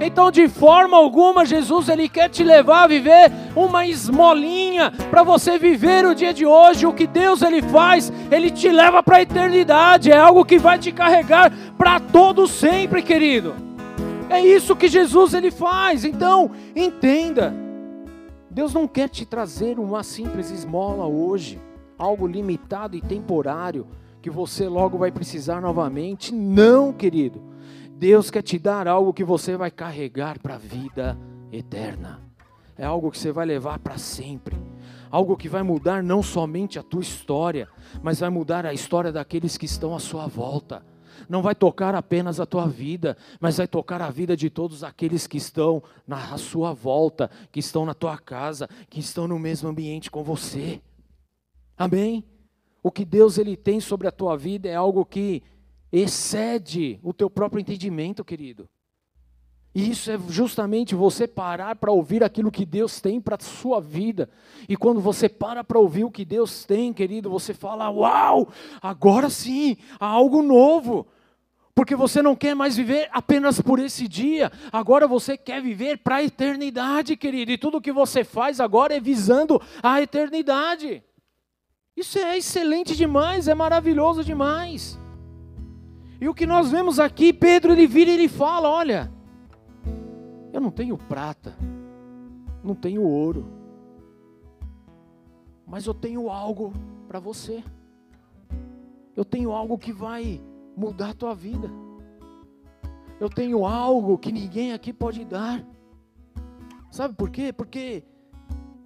[0.00, 5.58] Então, de forma alguma, Jesus ele quer te levar a viver uma esmolinha para você
[5.58, 6.86] viver o dia de hoje.
[6.86, 10.10] O que Deus ele faz, ele te leva para a eternidade.
[10.10, 13.54] É algo que vai te carregar para todo sempre, querido.
[14.28, 16.04] É isso que Jesus ele faz.
[16.04, 17.54] Então, entenda.
[18.50, 21.58] Deus não quer te trazer uma simples esmola hoje,
[21.98, 23.86] algo limitado e temporário
[24.20, 26.34] que você logo vai precisar novamente.
[26.34, 27.40] Não, querido.
[27.98, 31.18] Deus quer te dar algo que você vai carregar para a vida
[31.50, 32.22] eterna.
[32.76, 34.56] É algo que você vai levar para sempre.
[35.10, 37.68] Algo que vai mudar não somente a tua história,
[38.02, 40.84] mas vai mudar a história daqueles que estão à sua volta
[41.28, 45.26] não vai tocar apenas a tua vida, mas vai tocar a vida de todos aqueles
[45.26, 50.10] que estão na sua volta, que estão na tua casa, que estão no mesmo ambiente
[50.10, 50.80] com você.
[51.76, 52.24] Amém?
[52.82, 55.42] O que Deus ele tem sobre a tua vida é algo que
[55.92, 58.68] excede o teu próprio entendimento, querido.
[59.74, 63.78] E isso é justamente você parar para ouvir aquilo que Deus tem para a sua
[63.78, 64.26] vida.
[64.66, 68.48] E quando você para para ouvir o que Deus tem, querido, você fala: Uau,
[68.80, 71.06] agora sim, há algo novo.
[71.74, 76.16] Porque você não quer mais viver apenas por esse dia, agora você quer viver para
[76.16, 77.52] a eternidade, querido.
[77.52, 81.04] E tudo que você faz agora é visando a eternidade.
[81.94, 84.98] Isso é excelente demais, é maravilhoso demais.
[86.20, 89.12] E o que nós vemos aqui, Pedro ele vira e ele fala: Olha,
[90.52, 91.54] eu não tenho prata,
[92.62, 93.46] não tenho ouro,
[95.66, 96.72] mas eu tenho algo
[97.06, 97.62] para você.
[99.14, 100.40] Eu tenho algo que vai
[100.76, 101.70] mudar a tua vida.
[103.18, 105.64] Eu tenho algo que ninguém aqui pode dar.
[106.90, 107.52] Sabe por quê?
[107.52, 108.04] Porque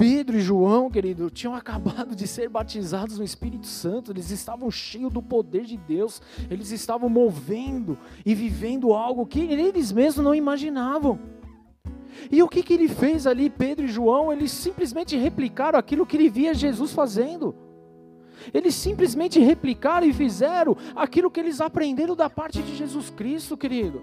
[0.00, 5.12] Pedro e João, querido, tinham acabado de ser batizados no Espírito Santo, eles estavam cheios
[5.12, 11.20] do poder de Deus, eles estavam movendo e vivendo algo que eles mesmos não imaginavam.
[12.32, 14.32] E o que, que ele fez ali, Pedro e João?
[14.32, 17.54] Eles simplesmente replicaram aquilo que ele via Jesus fazendo.
[18.54, 24.02] Eles simplesmente replicaram e fizeram aquilo que eles aprenderam da parte de Jesus Cristo, querido.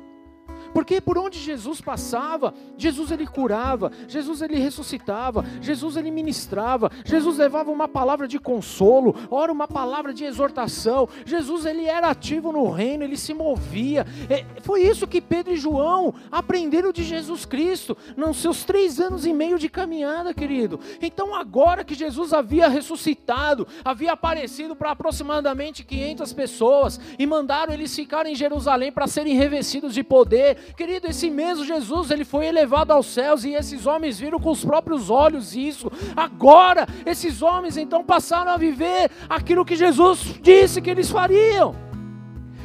[0.77, 7.39] Porque por onde Jesus passava, Jesus ele curava, Jesus ele ressuscitava, Jesus ele ministrava, Jesus
[7.39, 11.09] levava uma palavra de consolo, ora uma palavra de exortação.
[11.25, 14.05] Jesus ele era ativo no reino, ele se movia.
[14.29, 19.25] É, foi isso que Pedro e João aprenderam de Jesus Cristo nos seus três anos
[19.25, 20.79] e meio de caminhada, querido.
[21.01, 27.95] Então agora que Jesus havia ressuscitado, havia aparecido para aproximadamente 500 pessoas e mandaram eles
[27.95, 32.91] ficarem em Jerusalém para serem revestidos de poder Querido, esse mesmo Jesus, ele foi elevado
[32.91, 35.91] aos céus e esses homens viram com os próprios olhos isso.
[36.15, 41.75] Agora, esses homens então passaram a viver aquilo que Jesus disse que eles fariam.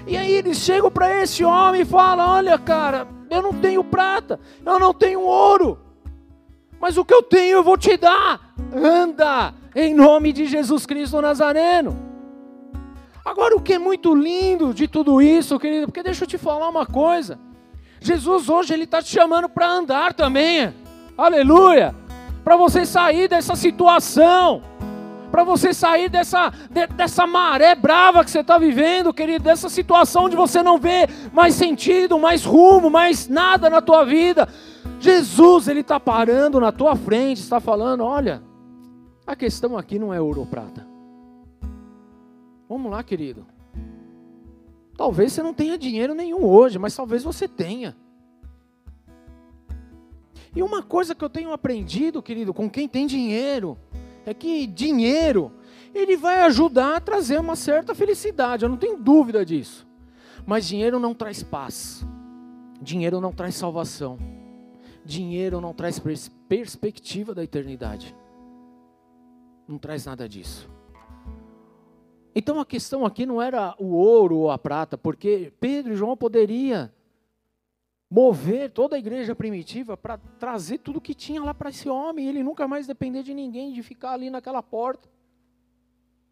[0.07, 4.38] E aí eles chegam para esse homem e falam: Olha, cara, eu não tenho prata,
[4.65, 5.79] eu não tenho ouro,
[6.81, 8.53] mas o que eu tenho eu vou te dar.
[8.75, 11.97] Anda, em nome de Jesus Cristo Nazareno.
[13.25, 16.69] Agora, o que é muito lindo de tudo isso, querido, porque deixa eu te falar
[16.69, 17.38] uma coisa.
[18.03, 20.75] Jesus hoje ele está te chamando para andar também.
[21.17, 22.03] Aleluia!
[22.45, 24.62] para você sair dessa situação,
[25.31, 30.25] para você sair dessa, de, dessa maré brava que você está vivendo, querido, dessa situação
[30.25, 34.49] onde você não vê mais sentido, mais rumo, mais nada na tua vida.
[35.01, 38.43] Jesus, Ele está parando na tua frente, está falando: olha,
[39.27, 40.87] a questão aqui não é ouro ou prata.
[42.69, 43.47] Vamos lá, querido.
[44.97, 47.97] Talvez você não tenha dinheiro nenhum hoje, mas talvez você tenha.
[50.55, 53.79] E uma coisa que eu tenho aprendido, querido, com quem tem dinheiro,
[54.27, 55.53] é que dinheiro,
[55.95, 59.87] ele vai ajudar a trazer uma certa felicidade, eu não tenho dúvida disso.
[60.47, 62.05] Mas dinheiro não traz paz.
[62.81, 64.19] Dinheiro não traz salvação.
[65.05, 68.15] Dinheiro não traz pers perspectiva da eternidade.
[69.67, 70.69] Não traz nada disso.
[72.35, 76.16] Então a questão aqui não era o ouro ou a prata, porque Pedro e João
[76.16, 76.92] poderia
[78.11, 82.29] mover toda a igreja primitiva para trazer tudo que tinha lá para esse homem, e
[82.29, 85.09] ele nunca mais depender de ninguém, de ficar ali naquela porta.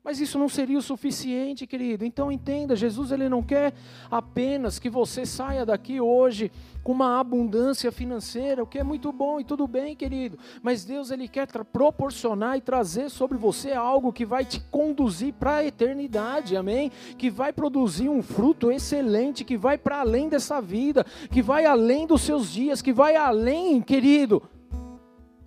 [0.03, 2.07] Mas isso não seria o suficiente, querido.
[2.07, 3.75] Então entenda, Jesus ele não quer
[4.11, 6.51] apenas que você saia daqui hoje
[6.83, 10.39] com uma abundância financeira, o que é muito bom e tudo bem, querido.
[10.63, 15.57] Mas Deus ele quer proporcionar e trazer sobre você algo que vai te conduzir para
[15.57, 16.57] a eternidade.
[16.57, 16.91] Amém?
[17.19, 22.07] Que vai produzir um fruto excelente, que vai para além dessa vida, que vai além
[22.07, 24.43] dos seus dias, que vai além, querido,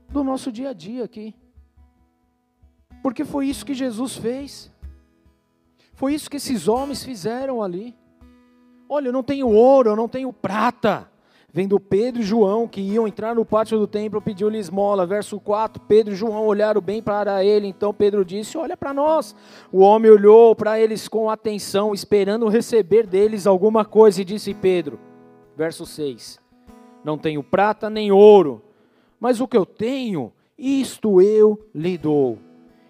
[0.09, 1.33] do nosso dia a dia aqui.
[3.03, 4.71] Porque foi isso que Jesus fez.
[5.93, 7.93] Foi isso que esses homens fizeram ali.
[8.87, 11.11] Olha, eu não tenho ouro, eu não tenho prata.
[11.51, 15.05] Vendo Pedro e João que iam entrar no pátio do templo, pediu-lhe esmola.
[15.05, 17.67] Verso 4: Pedro e João olharam bem para ele.
[17.67, 19.35] Então Pedro disse: Olha para nós.
[19.71, 24.97] O homem olhou para eles com atenção, esperando receber deles alguma coisa, e disse Pedro,
[25.57, 26.39] verso 6:
[27.03, 28.63] Não tenho prata nem ouro,
[29.19, 32.39] mas o que eu tenho, isto eu lhe dou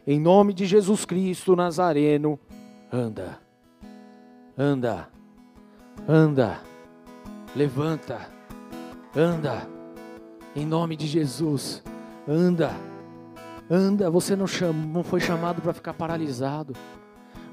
[0.06, 2.38] em nome de Jesus Cristo Nazareno,
[2.92, 3.40] anda,
[4.58, 5.10] anda,
[6.08, 6.60] anda,
[7.56, 8.30] levanta,
[9.16, 9.68] anda,
[10.56, 11.82] em nome de Jesus,
[12.28, 12.72] anda,
[13.70, 14.10] anda.
[14.10, 16.74] Você não, chama, não foi chamado para ficar paralisado,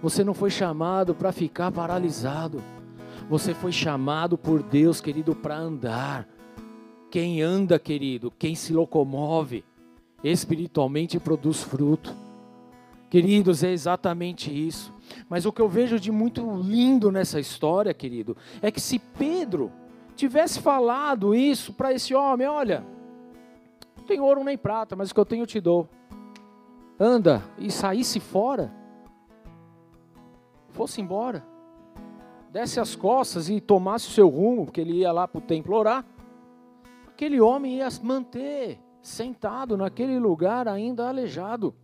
[0.03, 2.63] você não foi chamado para ficar paralisado,
[3.29, 6.27] você foi chamado por Deus, querido, para andar.
[7.11, 9.65] Quem anda, querido, quem se locomove,
[10.23, 12.15] espiritualmente produz fruto.
[13.11, 14.95] Queridos, é exatamente isso.
[15.29, 19.73] Mas o que eu vejo de muito lindo nessa história, querido, é que se Pedro
[20.15, 22.87] tivesse falado isso para esse homem, olha,
[23.97, 25.89] não tem ouro nem prata, mas o que eu tenho eu te dou.
[26.99, 28.73] Anda e saísse fora,
[30.69, 31.45] fosse embora,
[32.53, 35.75] desse as costas e tomasse o seu rumo, porque ele ia lá para o templo
[35.75, 36.05] orar,
[37.09, 41.75] aquele homem ia manter sentado naquele lugar ainda aleijado.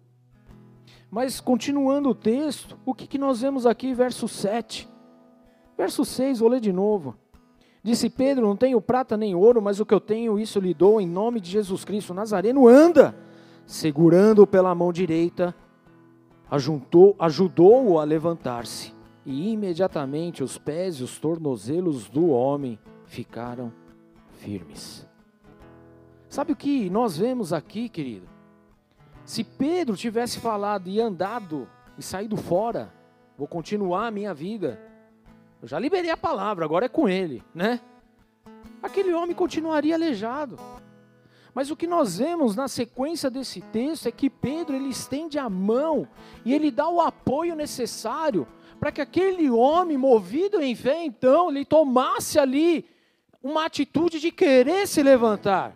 [1.10, 4.88] Mas continuando o texto, o que, que nós vemos aqui, verso 7.
[5.76, 7.16] Verso 6, vou ler de novo.
[7.82, 11.00] Disse Pedro: Não tenho prata nem ouro, mas o que eu tenho, isso lhe dou
[11.00, 12.12] em nome de Jesus Cristo.
[12.12, 13.16] Nazareno anda,
[13.64, 15.54] segurando pela mão direita,
[16.50, 18.92] ajudou-o a levantar-se.
[19.24, 23.72] E imediatamente os pés e os tornozelos do homem ficaram
[24.38, 25.06] firmes.
[26.28, 28.35] Sabe o que nós vemos aqui, querido?
[29.26, 32.94] Se Pedro tivesse falado e andado e saído fora,
[33.36, 34.80] vou continuar a minha vida.
[35.60, 37.80] Eu já liberei a palavra, agora é com ele, né?
[38.80, 40.56] Aquele homem continuaria aleijado.
[41.52, 45.50] Mas o que nós vemos na sequência desse texto é que Pedro ele estende a
[45.50, 46.06] mão
[46.44, 48.46] e ele dá o apoio necessário
[48.78, 52.84] para que aquele homem, movido em fé, então, ele tomasse ali
[53.42, 55.74] uma atitude de querer se levantar,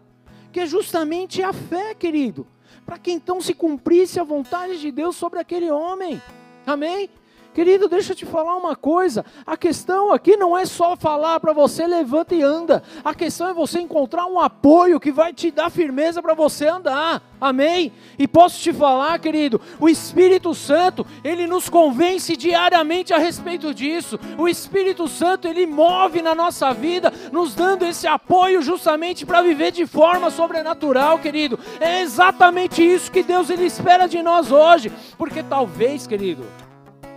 [0.53, 2.47] que é justamente a fé, querido
[2.91, 6.21] para que então se cumprisse a vontade de Deus sobre aquele homem.
[6.67, 7.09] Amém?
[7.53, 9.25] Querido, deixa eu te falar uma coisa.
[9.45, 12.81] A questão aqui não é só falar para você levanta e anda.
[13.05, 17.21] A questão é você encontrar um apoio que vai te dar firmeza para você andar.
[17.41, 17.93] Amém?
[18.17, 24.21] E posso te falar, querido, o Espírito Santo, ele nos convence diariamente a respeito disso.
[24.39, 29.73] O Espírito Santo, ele move na nossa vida, nos dando esse apoio justamente para viver
[29.73, 31.59] de forma sobrenatural, querido.
[31.81, 36.45] É exatamente isso que Deus ele espera de nós hoje, porque talvez, querido,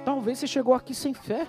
[0.06, 1.48] Talvez você chegou aqui sem fé.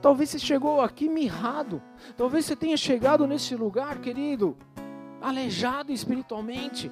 [0.00, 1.82] Talvez você chegou aqui mirrado.
[2.16, 4.56] Talvez você tenha chegado nesse lugar, querido,
[5.20, 6.90] aleijado espiritualmente.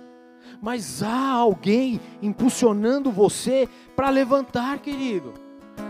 [0.60, 5.47] Mas há alguém impulsionando você para levantar, querido.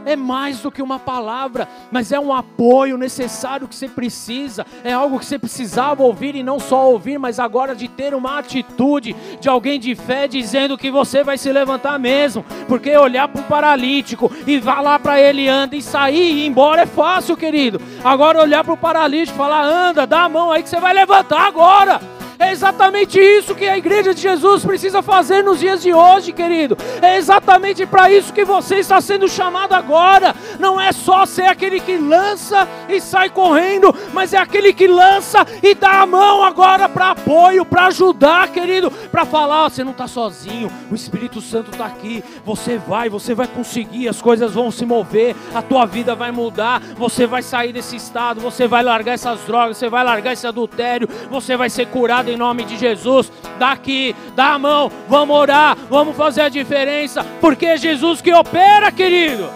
[0.08, 4.92] É mais do que uma palavra, mas é um apoio necessário que você precisa, é
[4.92, 9.14] algo que você precisava ouvir e não só ouvir, mas agora de ter uma atitude
[9.40, 13.44] de alguém de fé dizendo que você vai se levantar mesmo, porque olhar para um
[13.44, 17.80] paralítico e falar para ele anda e sair e ir embora é fácil, querido.
[18.02, 20.94] Agora olhar para o paralítico e falar anda, dá a mão aí que você vai
[20.94, 22.17] levantar agora.
[22.38, 26.78] É exatamente isso que a igreja de Jesus precisa fazer nos dias de hoje, querido.
[27.02, 30.34] É exatamente para isso que você está sendo chamado agora.
[30.58, 35.44] Não é só ser aquele que lança e sai correndo, mas é aquele que lança
[35.60, 40.06] e dá a mão agora para apoio, para ajudar, querido, para falar: você não está
[40.06, 42.22] sozinho, o Espírito Santo está aqui.
[42.44, 46.80] Você vai, você vai conseguir, as coisas vão se mover, a tua vida vai mudar,
[46.96, 51.08] você vai sair desse estado, você vai largar essas drogas, você vai largar esse adultério,
[51.28, 53.30] você vai ser curado em nome de Jesus.
[53.58, 58.92] Daqui, dá a mão, vamos orar, vamos fazer a diferença, porque é Jesus que opera,
[58.92, 59.48] querido.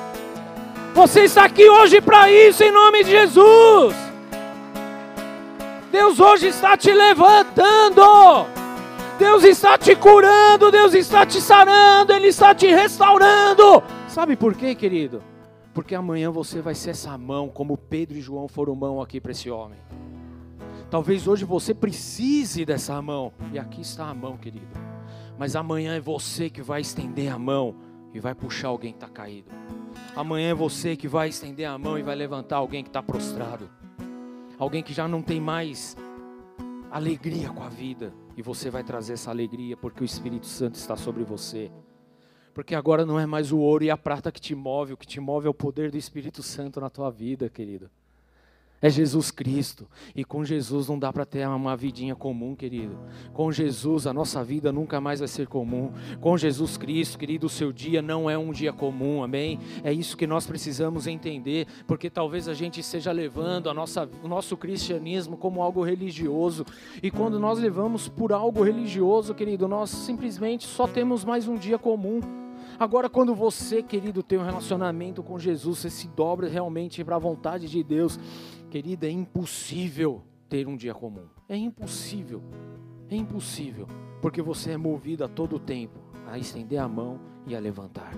[0.94, 3.94] Você está aqui hoje para isso, em nome de Jesus.
[5.90, 8.46] Deus hoje está te levantando.
[9.18, 13.82] Deus está te curando, Deus está te sarando, Ele está te restaurando.
[14.08, 15.22] Sabe por quê, querido?
[15.72, 19.32] Porque amanhã você vai ser essa mão, como Pedro e João foram mão aqui para
[19.32, 19.78] esse homem.
[20.92, 23.32] Talvez hoje você precise dessa mão.
[23.50, 24.66] E aqui está a mão, querido.
[25.38, 27.74] Mas amanhã é você que vai estender a mão
[28.12, 29.50] e vai puxar alguém que está caído.
[30.14, 33.70] Amanhã é você que vai estender a mão e vai levantar alguém que está prostrado.
[34.58, 35.96] Alguém que já não tem mais
[36.90, 38.12] alegria com a vida.
[38.36, 41.72] E você vai trazer essa alegria porque o Espírito Santo está sobre você.
[42.52, 45.06] Porque agora não é mais o ouro e a prata que te move, o que
[45.06, 47.90] te move é o poder do Espírito Santo na tua vida, querido
[48.82, 49.86] é Jesus Cristo.
[50.14, 52.98] E com Jesus não dá para ter uma vidinha comum, querido.
[53.32, 55.92] Com Jesus a nossa vida nunca mais vai ser comum.
[56.20, 59.60] Com Jesus Cristo, querido, o seu dia não é um dia comum, amém?
[59.84, 64.26] É isso que nós precisamos entender, porque talvez a gente esteja levando a nossa, o
[64.26, 66.66] nosso cristianismo como algo religioso.
[67.00, 71.78] E quando nós levamos por algo religioso, querido, nós simplesmente só temos mais um dia
[71.78, 72.20] comum.
[72.78, 77.18] Agora, quando você, querido, tem um relacionamento com Jesus, você se dobra realmente para a
[77.18, 78.18] vontade de Deus,
[78.72, 81.26] querida, é impossível ter um dia comum.
[81.46, 82.42] É impossível.
[83.10, 83.86] É impossível.
[84.22, 88.14] Porque você é movido a todo tempo a estender a mão e a levantar.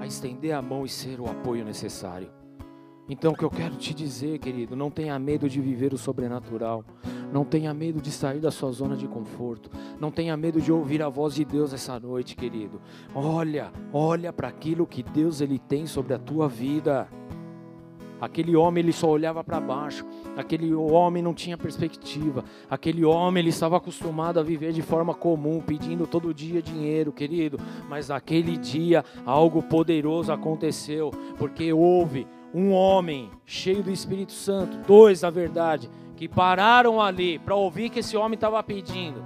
[0.00, 2.32] A estender a mão e ser o apoio necessário.
[3.06, 6.82] Então, o que eu quero te dizer, querido, não tenha medo de viver o sobrenatural.
[7.30, 9.68] Não tenha medo de sair da sua zona de conforto.
[10.00, 12.80] Não tenha medo de ouvir a voz de Deus essa noite, querido.
[13.14, 17.06] Olha, olha para aquilo que Deus ele tem sobre a tua vida.
[18.20, 20.04] Aquele homem ele só olhava para baixo.
[20.36, 22.44] Aquele homem não tinha perspectiva.
[22.68, 27.58] Aquele homem ele estava acostumado a viver de forma comum, pedindo todo dia dinheiro, querido.
[27.88, 35.22] Mas naquele dia algo poderoso aconteceu, porque houve um homem cheio do Espírito Santo, dois
[35.22, 39.24] na verdade, que pararam ali para ouvir que esse homem estava pedindo,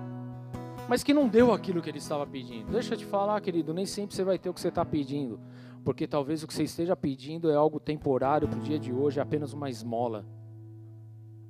[0.89, 2.71] mas que não deu aquilo que ele estava pedindo.
[2.71, 5.41] Deixa eu te falar, querido, nem sempre você vai ter o que você está pedindo,
[5.85, 9.19] porque talvez o que você esteja pedindo é algo temporário para o dia de hoje,
[9.19, 10.25] é apenas uma esmola.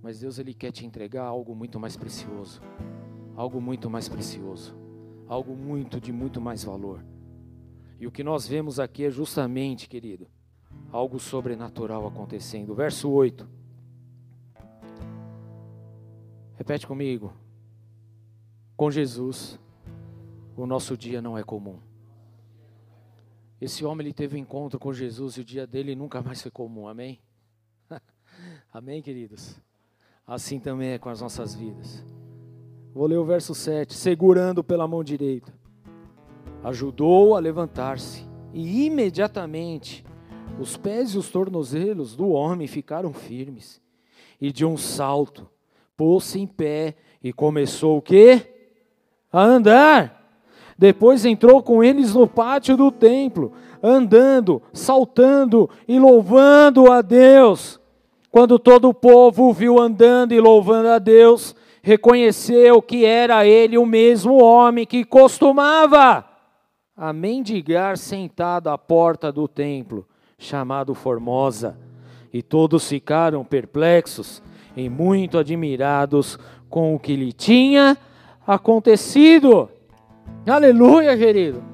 [0.03, 2.61] Mas Deus ele quer te entregar algo muito mais precioso,
[3.37, 4.77] algo muito mais precioso,
[5.29, 7.05] algo muito de muito mais valor.
[8.01, 10.27] E o que nós vemos aqui é justamente, querido,
[10.91, 12.75] algo sobrenatural acontecendo.
[12.75, 13.49] Verso 8.
[16.57, 17.33] Repete comigo.
[18.77, 19.61] Com Jesus,
[20.57, 21.79] o nosso dia não é comum.
[23.65, 26.51] Esse homem ele teve um encontro com Jesus e o dia dele nunca mais foi
[26.51, 26.87] comum.
[26.87, 27.19] Amém?
[28.71, 29.59] Amém, queridos?
[30.27, 32.05] Assim também é com as nossas vidas.
[32.93, 33.95] Vou ler o verso 7.
[33.95, 35.51] Segurando pela mão direita,
[36.63, 40.05] ajudou a levantar-se e imediatamente
[40.61, 43.81] os pés e os tornozelos do homem ficaram firmes.
[44.39, 45.49] E de um salto,
[45.97, 48.47] pôs-se em pé e começou o quê?
[49.33, 50.24] A andar.
[50.79, 53.53] Depois entrou com eles no pátio do templo,
[53.83, 57.81] andando, saltando e louvando a Deus.
[58.31, 63.87] Quando todo o povo viu andando e louvando a Deus, reconheceu que era ele o
[63.87, 66.25] mesmo homem que costumava
[66.97, 70.07] a mendigar sentado à porta do templo
[70.39, 71.79] chamado Formosa,
[72.33, 74.43] e todos ficaram perplexos
[74.77, 77.97] e muito admirados com o que lhe tinha
[78.47, 79.69] acontecido.
[80.47, 81.65] Aleluia, querido.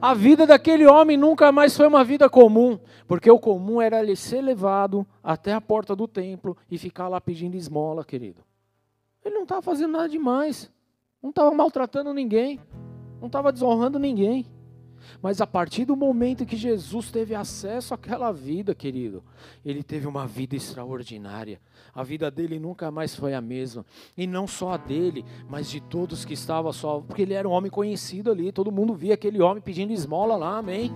[0.00, 4.14] A vida daquele homem nunca mais foi uma vida comum, porque o comum era ele
[4.14, 8.42] ser levado até a porta do templo e ficar lá pedindo esmola, querido.
[9.24, 10.70] Ele não estava fazendo nada demais,
[11.22, 12.60] não estava maltratando ninguém,
[13.18, 14.46] não estava desonrando ninguém.
[15.22, 19.22] Mas a partir do momento que Jesus teve acesso àquela vida, querido,
[19.64, 21.60] ele teve uma vida extraordinária.
[21.94, 23.84] A vida dele nunca mais foi a mesma.
[24.16, 27.00] E não só a dele, mas de todos que estavam só.
[27.00, 28.52] Porque ele era um homem conhecido ali.
[28.52, 30.92] Todo mundo via aquele homem pedindo esmola lá, amém?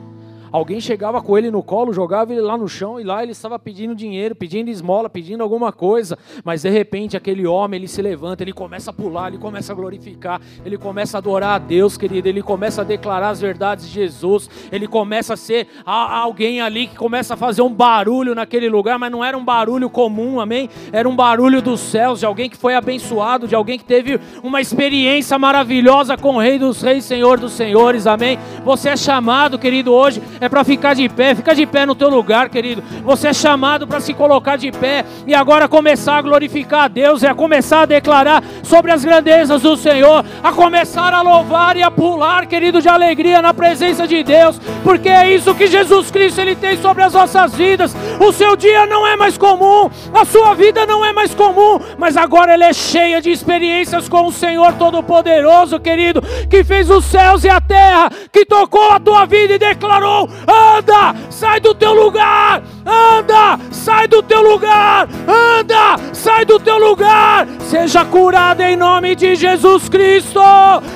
[0.53, 3.59] Alguém chegava com ele no colo, jogava ele lá no chão e lá ele estava
[3.59, 6.19] pedindo dinheiro, pedindo esmola, pedindo alguma coisa.
[6.45, 9.75] Mas de repente aquele homem ele se levanta, ele começa a pular, ele começa a
[9.75, 12.29] glorificar, ele começa a adorar a Deus, querido.
[12.29, 14.51] Ele começa a declarar as verdades de Jesus.
[14.71, 19.11] Ele começa a ser alguém ali que começa a fazer um barulho naquele lugar, mas
[19.11, 20.69] não era um barulho comum, amém?
[20.93, 24.61] Era um barulho dos céus, de alguém que foi abençoado, de alguém que teve uma
[24.61, 28.39] experiência maravilhosa com o Rei dos Reis, Senhor dos Senhores, amém?
[28.67, 31.37] Você é chamado, querido, hoje é para ficar de pé.
[31.37, 32.83] Fica de pé no teu lugar, querido.
[33.05, 37.23] Você é chamado para se colocar de pé e agora começar a glorificar a Deus,
[37.23, 41.83] é a começar a declarar sobre as grandezas do Senhor, a começar a louvar e
[41.85, 46.41] a pular, querido, de alegria na presença de Deus, porque é isso que Jesus Cristo
[46.41, 47.95] ele tem sobre as nossas vidas.
[48.19, 52.17] O seu dia não é mais comum, a sua vida não é mais comum, mas
[52.17, 56.21] agora ele é cheia de experiências com o Senhor Todo-Poderoso, querido,
[56.51, 61.15] que fez os céus e a terra, que tocou a tua vida e declarou: anda,
[61.31, 68.05] sai do teu lugar, anda, sai do teu lugar, anda, sai do teu lugar, seja
[68.05, 70.41] curado em nome de Jesus Cristo.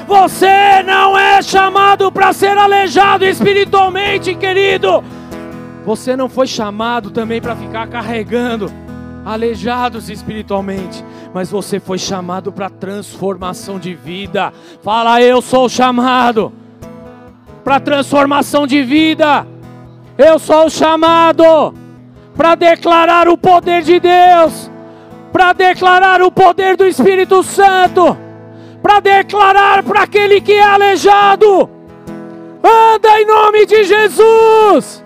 [0.07, 5.03] Você não é chamado para ser aleijado espiritualmente, querido.
[5.85, 8.73] Você não foi chamado também para ficar carregando
[9.25, 14.53] aleijados espiritualmente, mas você foi chamado para transformação de vida.
[14.83, 16.53] Fala, eu sou chamado
[17.67, 19.45] para transformação de vida.
[20.17, 21.75] Eu sou chamado
[22.37, 24.71] para declarar o poder de Deus,
[25.33, 28.17] para declarar o poder do Espírito Santo,
[28.81, 31.69] para declarar para aquele que é aleijado:
[32.63, 35.05] anda em nome de Jesus.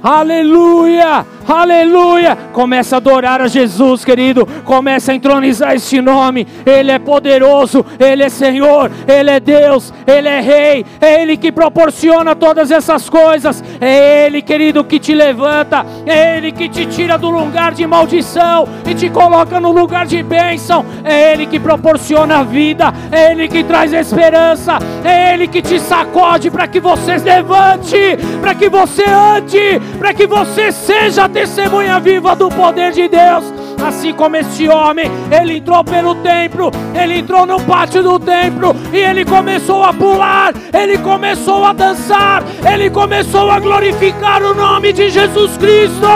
[0.00, 1.26] Aleluia!
[1.48, 2.36] Aleluia!
[2.52, 4.46] Começa a adorar a Jesus, querido.
[4.66, 6.46] Começa a entronizar este nome.
[6.66, 10.84] Ele é poderoso, Ele é Senhor, Ele é Deus, Ele é Rei.
[11.00, 13.64] É Ele que proporciona todas essas coisas.
[13.80, 15.86] É Ele, querido, que te levanta.
[16.04, 20.22] É Ele que te tira do lugar de maldição e te coloca no lugar de
[20.22, 20.84] bênção.
[21.02, 22.92] É Ele que proporciona a vida.
[23.10, 24.78] É Ele que traz esperança.
[25.02, 30.26] É Ele que te sacode para que você levante, para que você ande, para que
[30.26, 33.44] você seja testemunha viva do poder de Deus.
[33.86, 38.96] Assim como este homem, ele entrou pelo templo, ele entrou no pátio do templo e
[38.96, 45.10] ele começou a pular, ele começou a dançar, ele começou a glorificar o nome de
[45.10, 46.06] Jesus Cristo.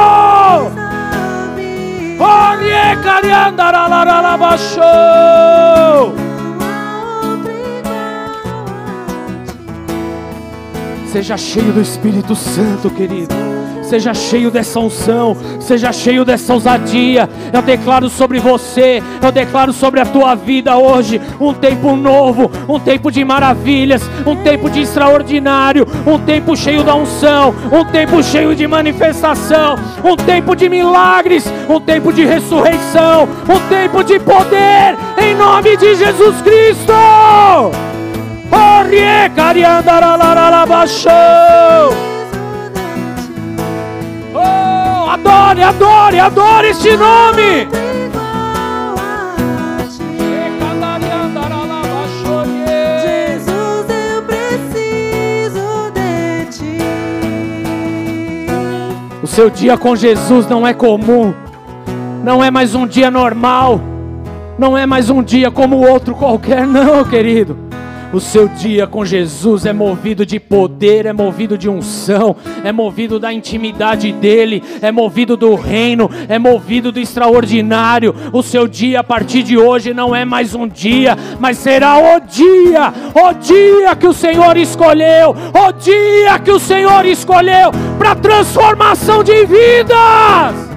[11.12, 13.41] Seja cheio do Espírito Santo, querido
[13.92, 17.28] seja cheio dessa unção, seja cheio dessa ousadia.
[17.52, 22.80] Eu declaro sobre você, eu declaro sobre a tua vida hoje um tempo novo, um
[22.80, 28.56] tempo de maravilhas, um tempo de extraordinário, um tempo cheio da unção, um tempo cheio
[28.56, 35.34] de manifestação, um tempo de milagres, um tempo de ressurreição, um tempo de poder, em
[35.34, 36.94] nome de Jesus Cristo.
[38.50, 39.28] Orie,
[45.52, 47.68] Adore, adore, adore este nome.
[53.02, 56.78] Jesus, eu preciso de ti.
[59.22, 61.34] O seu dia com Jesus não é comum,
[62.24, 63.78] não é mais um dia normal,
[64.58, 67.58] não é mais um dia como outro qualquer, não, querido.
[68.10, 73.18] O seu dia com Jesus é movido de poder, é movido de unção, é movido
[73.18, 78.14] da intimidade dele, é movido do reino, é movido do extraordinário.
[78.32, 82.20] O seu dia a partir de hoje não é mais um dia, mas será o
[82.20, 89.22] dia, o dia que o Senhor escolheu, o dia que o Senhor escolheu para transformação
[89.22, 90.72] de vidas.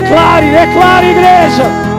[0.00, 1.89] Declare, declare, igreja.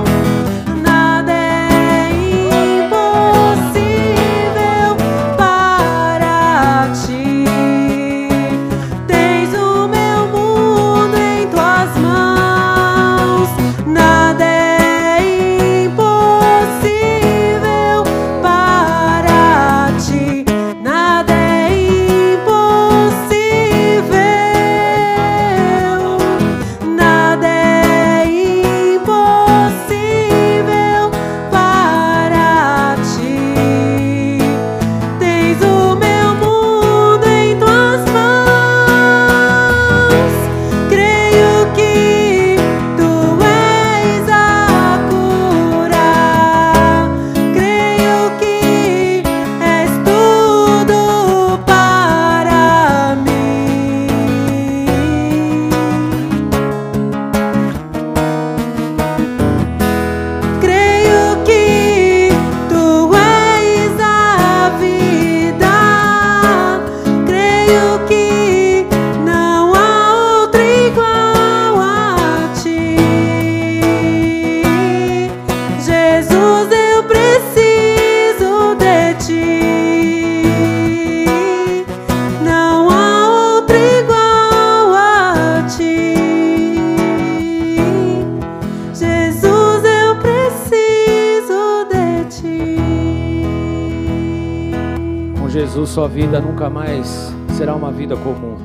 [96.61, 98.55] Nunca mais será uma vida comum.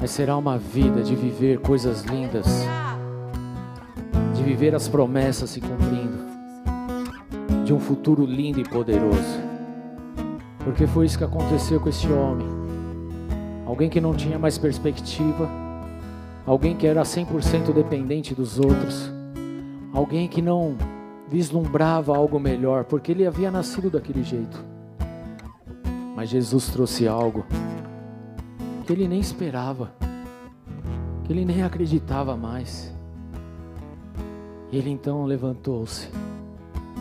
[0.00, 2.66] Mas será uma vida de viver coisas lindas,
[4.34, 6.18] de viver as promessas se cumprindo,
[7.64, 9.40] de um futuro lindo e poderoso.
[10.64, 12.48] Porque foi isso que aconteceu com esse homem.
[13.64, 15.48] Alguém que não tinha mais perspectiva,
[16.44, 19.08] alguém que era 100% dependente dos outros,
[19.94, 20.76] alguém que não
[21.32, 24.62] vislumbrava algo melhor, porque ele havia nascido daquele jeito.
[26.14, 27.46] Mas Jesus trouxe algo
[28.86, 29.94] que ele nem esperava,
[31.24, 32.94] que ele nem acreditava mais.
[34.70, 36.10] Ele então levantou-se,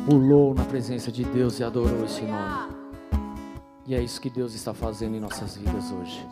[0.09, 2.71] pulou na presença de Deus e adorou esse nome.
[3.85, 6.25] E é isso que Deus está fazendo em nossas vidas hoje.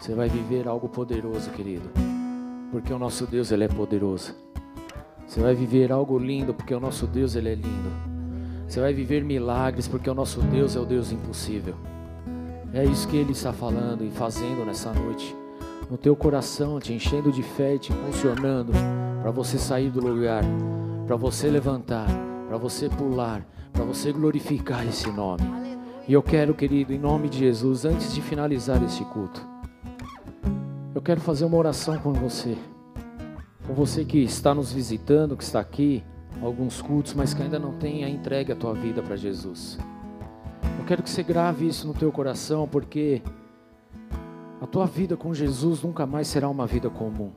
[0.00, 1.90] Você vai viver algo poderoso, querido,
[2.70, 4.47] porque o nosso Deus ele é poderoso.
[5.28, 7.92] Você vai viver algo lindo porque o nosso Deus ele é lindo.
[8.66, 11.74] Você vai viver milagres porque o nosso Deus é o Deus impossível.
[12.72, 15.36] É isso que ele está falando e fazendo nessa noite.
[15.90, 18.72] No teu coração, te enchendo de fé e te impulsionando
[19.20, 20.42] para você sair do lugar,
[21.06, 22.08] para você levantar,
[22.48, 25.44] para você pular, para você glorificar esse nome.
[26.06, 29.46] E eu quero, querido, em nome de Jesus, antes de finalizar este culto,
[30.94, 32.56] eu quero fazer uma oração com você
[33.68, 36.02] com você que está nos visitando, que está aqui,
[36.40, 39.78] alguns cultos, mas que ainda não tem a entregue a tua vida para Jesus.
[40.78, 43.20] Eu quero que você grave isso no teu coração, porque
[44.58, 47.30] a tua vida com Jesus nunca mais será uma vida comum.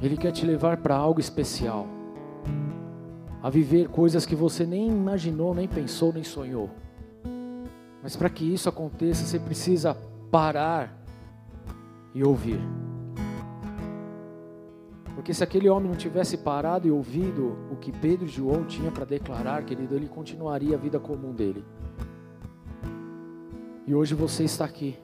[0.00, 1.86] Ele quer te levar para algo especial,
[3.42, 6.70] a viver coisas que você nem imaginou, nem pensou, nem sonhou.
[8.02, 9.94] Mas para que isso aconteça, você precisa
[10.30, 10.98] parar
[12.14, 12.58] e ouvir.
[15.30, 18.90] Porque se aquele homem não tivesse parado e ouvido o que Pedro e João tinham
[18.90, 21.64] para declarar, querido, ele continuaria a vida comum dele.
[23.86, 24.98] E hoje você está aqui,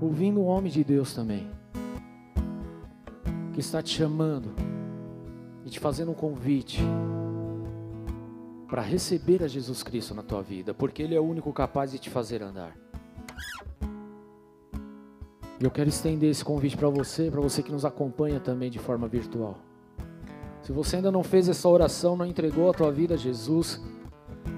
[0.00, 1.50] ouvindo um homem de Deus também,
[3.52, 4.54] que está te chamando
[5.64, 6.80] e te fazendo um convite
[8.68, 11.98] para receber a Jesus Cristo na tua vida, porque Ele é o único capaz de
[11.98, 12.76] te fazer andar.
[15.62, 18.80] E eu quero estender esse convite para você, para você que nos acompanha também de
[18.80, 19.56] forma virtual.
[20.60, 23.80] Se você ainda não fez essa oração, não entregou a tua vida a Jesus,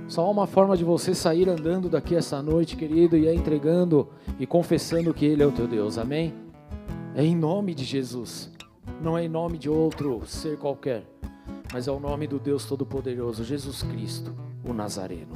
[0.09, 4.09] só há uma forma de você sair andando daqui essa noite, querido, e é entregando
[4.41, 6.33] e confessando que Ele é o teu Deus, amém?
[7.15, 8.51] É em nome de Jesus,
[9.03, 11.05] não é em nome de outro ser qualquer,
[11.71, 14.35] mas é o nome do Deus Todo-Poderoso, Jesus Cristo,
[14.67, 15.35] o Nazareno.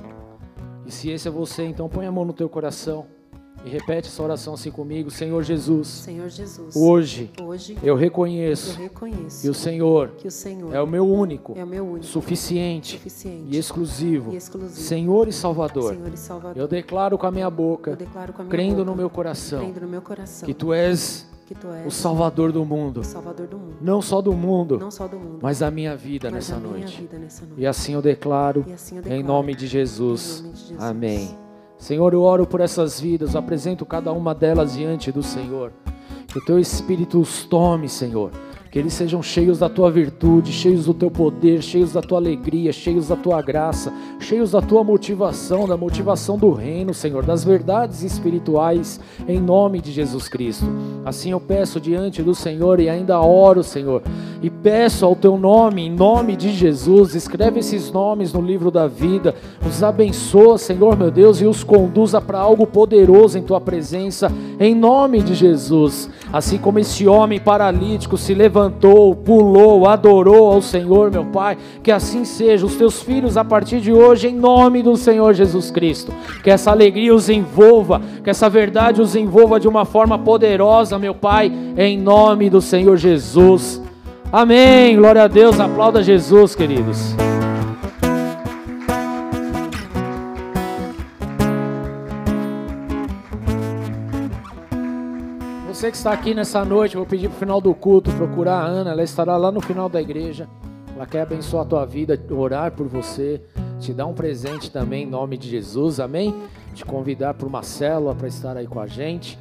[0.87, 3.18] E se esse é você, então põe a mão no teu coração.
[3.65, 5.89] E repete essa oração assim comigo, Senhor Jesus.
[5.89, 6.77] Senhor Jesus.
[6.77, 11.07] Hoje, hoje eu reconheço, eu reconheço que o Senhor, que o Senhor é o meu
[11.07, 15.93] único, é o meu único suficiente, suficiente e, exclusivo, e exclusivo Senhor e Salvador.
[15.95, 16.57] Senhor e Salvador.
[16.57, 19.11] Eu declaro com a minha boca, eu declaro com a minha crendo boca, no meu
[19.11, 23.03] coração, crendo no meu coração que tu és que tu és o Salvador do mundo,
[23.03, 23.77] Salvador do mundo.
[23.81, 26.73] não só do mundo, Não só do mundo, mas da minha vida nessa da minha
[26.81, 27.01] noite.
[27.01, 27.61] vida nessa noite.
[27.61, 30.41] E assim eu declaro, assim eu em declaro, nome de Jesus.
[30.41, 30.83] em nome de Jesus.
[30.83, 31.48] Amém.
[31.79, 35.73] Senhor, eu oro por essas vidas, apresento cada uma delas diante do Senhor.
[36.27, 38.33] Que o teu Espírito os tome, Senhor.
[38.71, 42.71] Que eles sejam cheios da tua virtude, cheios do teu poder, cheios da tua alegria,
[42.71, 48.03] cheios da tua graça, cheios da tua motivação, da motivação do reino, Senhor, das verdades
[48.03, 50.67] espirituais, em nome de Jesus Cristo.
[51.05, 54.03] Assim eu peço diante do Senhor e ainda oro, Senhor,
[54.43, 58.87] e peço ao teu nome, em nome de Jesus, escreve esses nomes no livro da
[58.87, 59.35] vida,
[59.67, 64.75] os abençoa, Senhor meu Deus, e os conduza para algo poderoso em tua presença, em
[64.75, 66.11] nome de Jesus.
[66.31, 68.58] Assim como esse homem paralítico se levantou,
[69.25, 72.67] pulou, adorou ao Senhor, meu Pai, que assim seja.
[72.67, 76.13] Os teus filhos a partir de hoje, em nome do Senhor Jesus Cristo.
[76.43, 81.15] Que essa alegria os envolva, que essa verdade os envolva de uma forma poderosa, meu
[81.15, 83.83] Pai, em nome do Senhor Jesus.
[84.33, 84.97] Amém.
[84.97, 85.59] Glória a Deus.
[85.59, 87.28] Aplauda Jesus, queridos.
[95.91, 98.91] Que está aqui nessa noite, vou pedir para o final do culto procurar a Ana,
[98.91, 100.47] ela estará lá no final da igreja.
[100.95, 103.41] Ela quer abençoar a tua vida, orar por você,
[103.81, 106.35] te dar um presente também em nome de Jesus, amém?
[106.75, 109.39] Te convidar para uma célula para estar aí com a gente,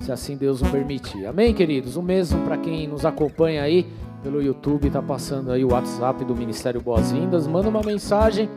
[0.00, 1.96] se assim Deus o permitir, amém, queridos?
[1.96, 3.86] O mesmo para quem nos acompanha aí
[4.20, 8.50] pelo YouTube, está passando aí o WhatsApp do Ministério Boas-Vindas, manda uma mensagem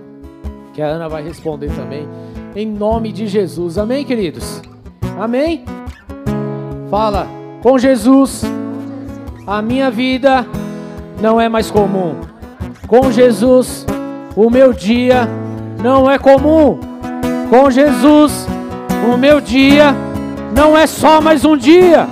[0.73, 2.07] que a Ana vai responder também,
[2.55, 4.59] em nome de Jesus, amém, queridos?
[5.19, 5.76] Amém?
[6.89, 7.27] Fala,
[7.61, 8.45] com Jesus,
[9.45, 10.47] a minha vida
[11.21, 12.15] não é mais comum.
[12.87, 13.85] Com Jesus,
[14.33, 15.27] o meu dia
[15.83, 16.79] não é comum.
[17.49, 18.47] Com Jesus,
[19.05, 19.93] o meu dia
[20.55, 22.07] não é só mais um dia,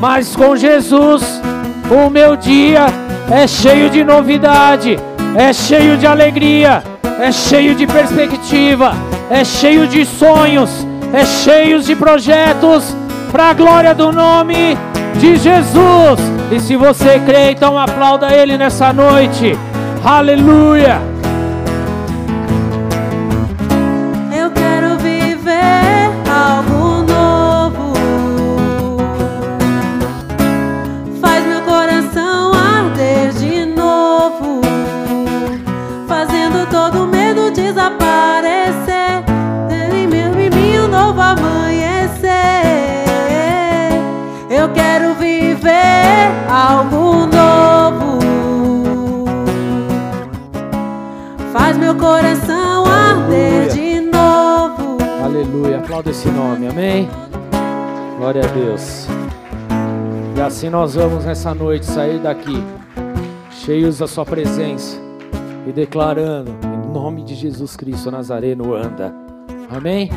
[0.00, 1.42] mas com Jesus,
[1.90, 2.86] o meu dia
[3.30, 4.98] é cheio de novidade,
[5.36, 6.82] é cheio de alegria,
[7.20, 8.94] é cheio de perspectiva,
[9.28, 12.96] é cheio de sonhos, é cheio de projetos
[13.30, 14.76] para a glória do nome
[15.18, 16.20] de Jesus.
[16.50, 19.58] E se você crê, então aplauda Ele nessa noite.
[20.04, 21.15] Aleluia.
[46.48, 48.18] Algo novo.
[51.52, 53.68] Faz meu coração arder Aleluia.
[53.70, 54.98] de novo.
[55.24, 55.78] Aleluia.
[55.78, 56.68] Aplauda esse nome.
[56.68, 57.08] Amém.
[58.18, 59.06] Glória a Deus.
[60.36, 62.62] E assim nós vamos nessa noite sair daqui
[63.50, 64.96] cheios da sua presença
[65.66, 69.12] e declarando em nome de Jesus Cristo Nazareno anda.
[69.70, 70.10] Amém.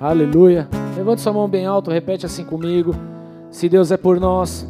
[0.00, 0.68] Aleluia.
[0.96, 2.94] Levante sua mão bem alto, repete assim comigo.
[3.50, 4.66] Se Deus é por nós,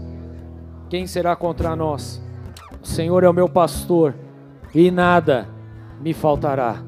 [0.88, 2.20] quem será contra nós?
[2.82, 4.14] O Senhor é o meu pastor
[4.74, 5.48] e nada
[6.00, 6.82] me faltará.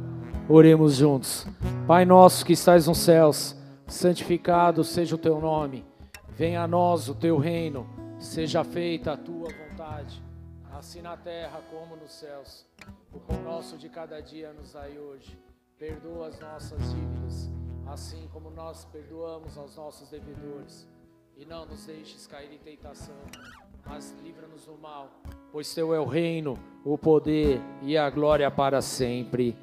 [0.48, 1.46] Oremos juntos.
[1.86, 5.84] Pai nosso que estás nos céus, santificado seja o teu nome.
[6.30, 7.86] Venha a nós o teu reino.
[8.18, 10.22] Seja feita a tua vontade,
[10.72, 12.66] assim na terra como nos céus.
[13.12, 15.38] O pão nosso de cada dia nos dai hoje.
[15.78, 17.50] Perdoa as nossas dívidas,
[17.86, 20.86] assim como nós perdoamos aos nossos devedores.
[21.36, 23.16] E não nos deixes cair em tentação,
[23.88, 25.08] mas livra-nos do mal,
[25.52, 29.56] pois teu é o reino, o poder e a glória para sempre.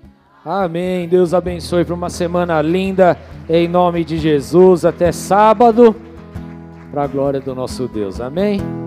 [0.46, 1.08] Amém.
[1.08, 3.18] Deus abençoe para uma semana linda,
[3.50, 4.86] em nome de Jesus.
[4.86, 5.96] Até sábado,
[6.92, 8.22] para a glória do nosso Deus.
[8.22, 8.87] Amém.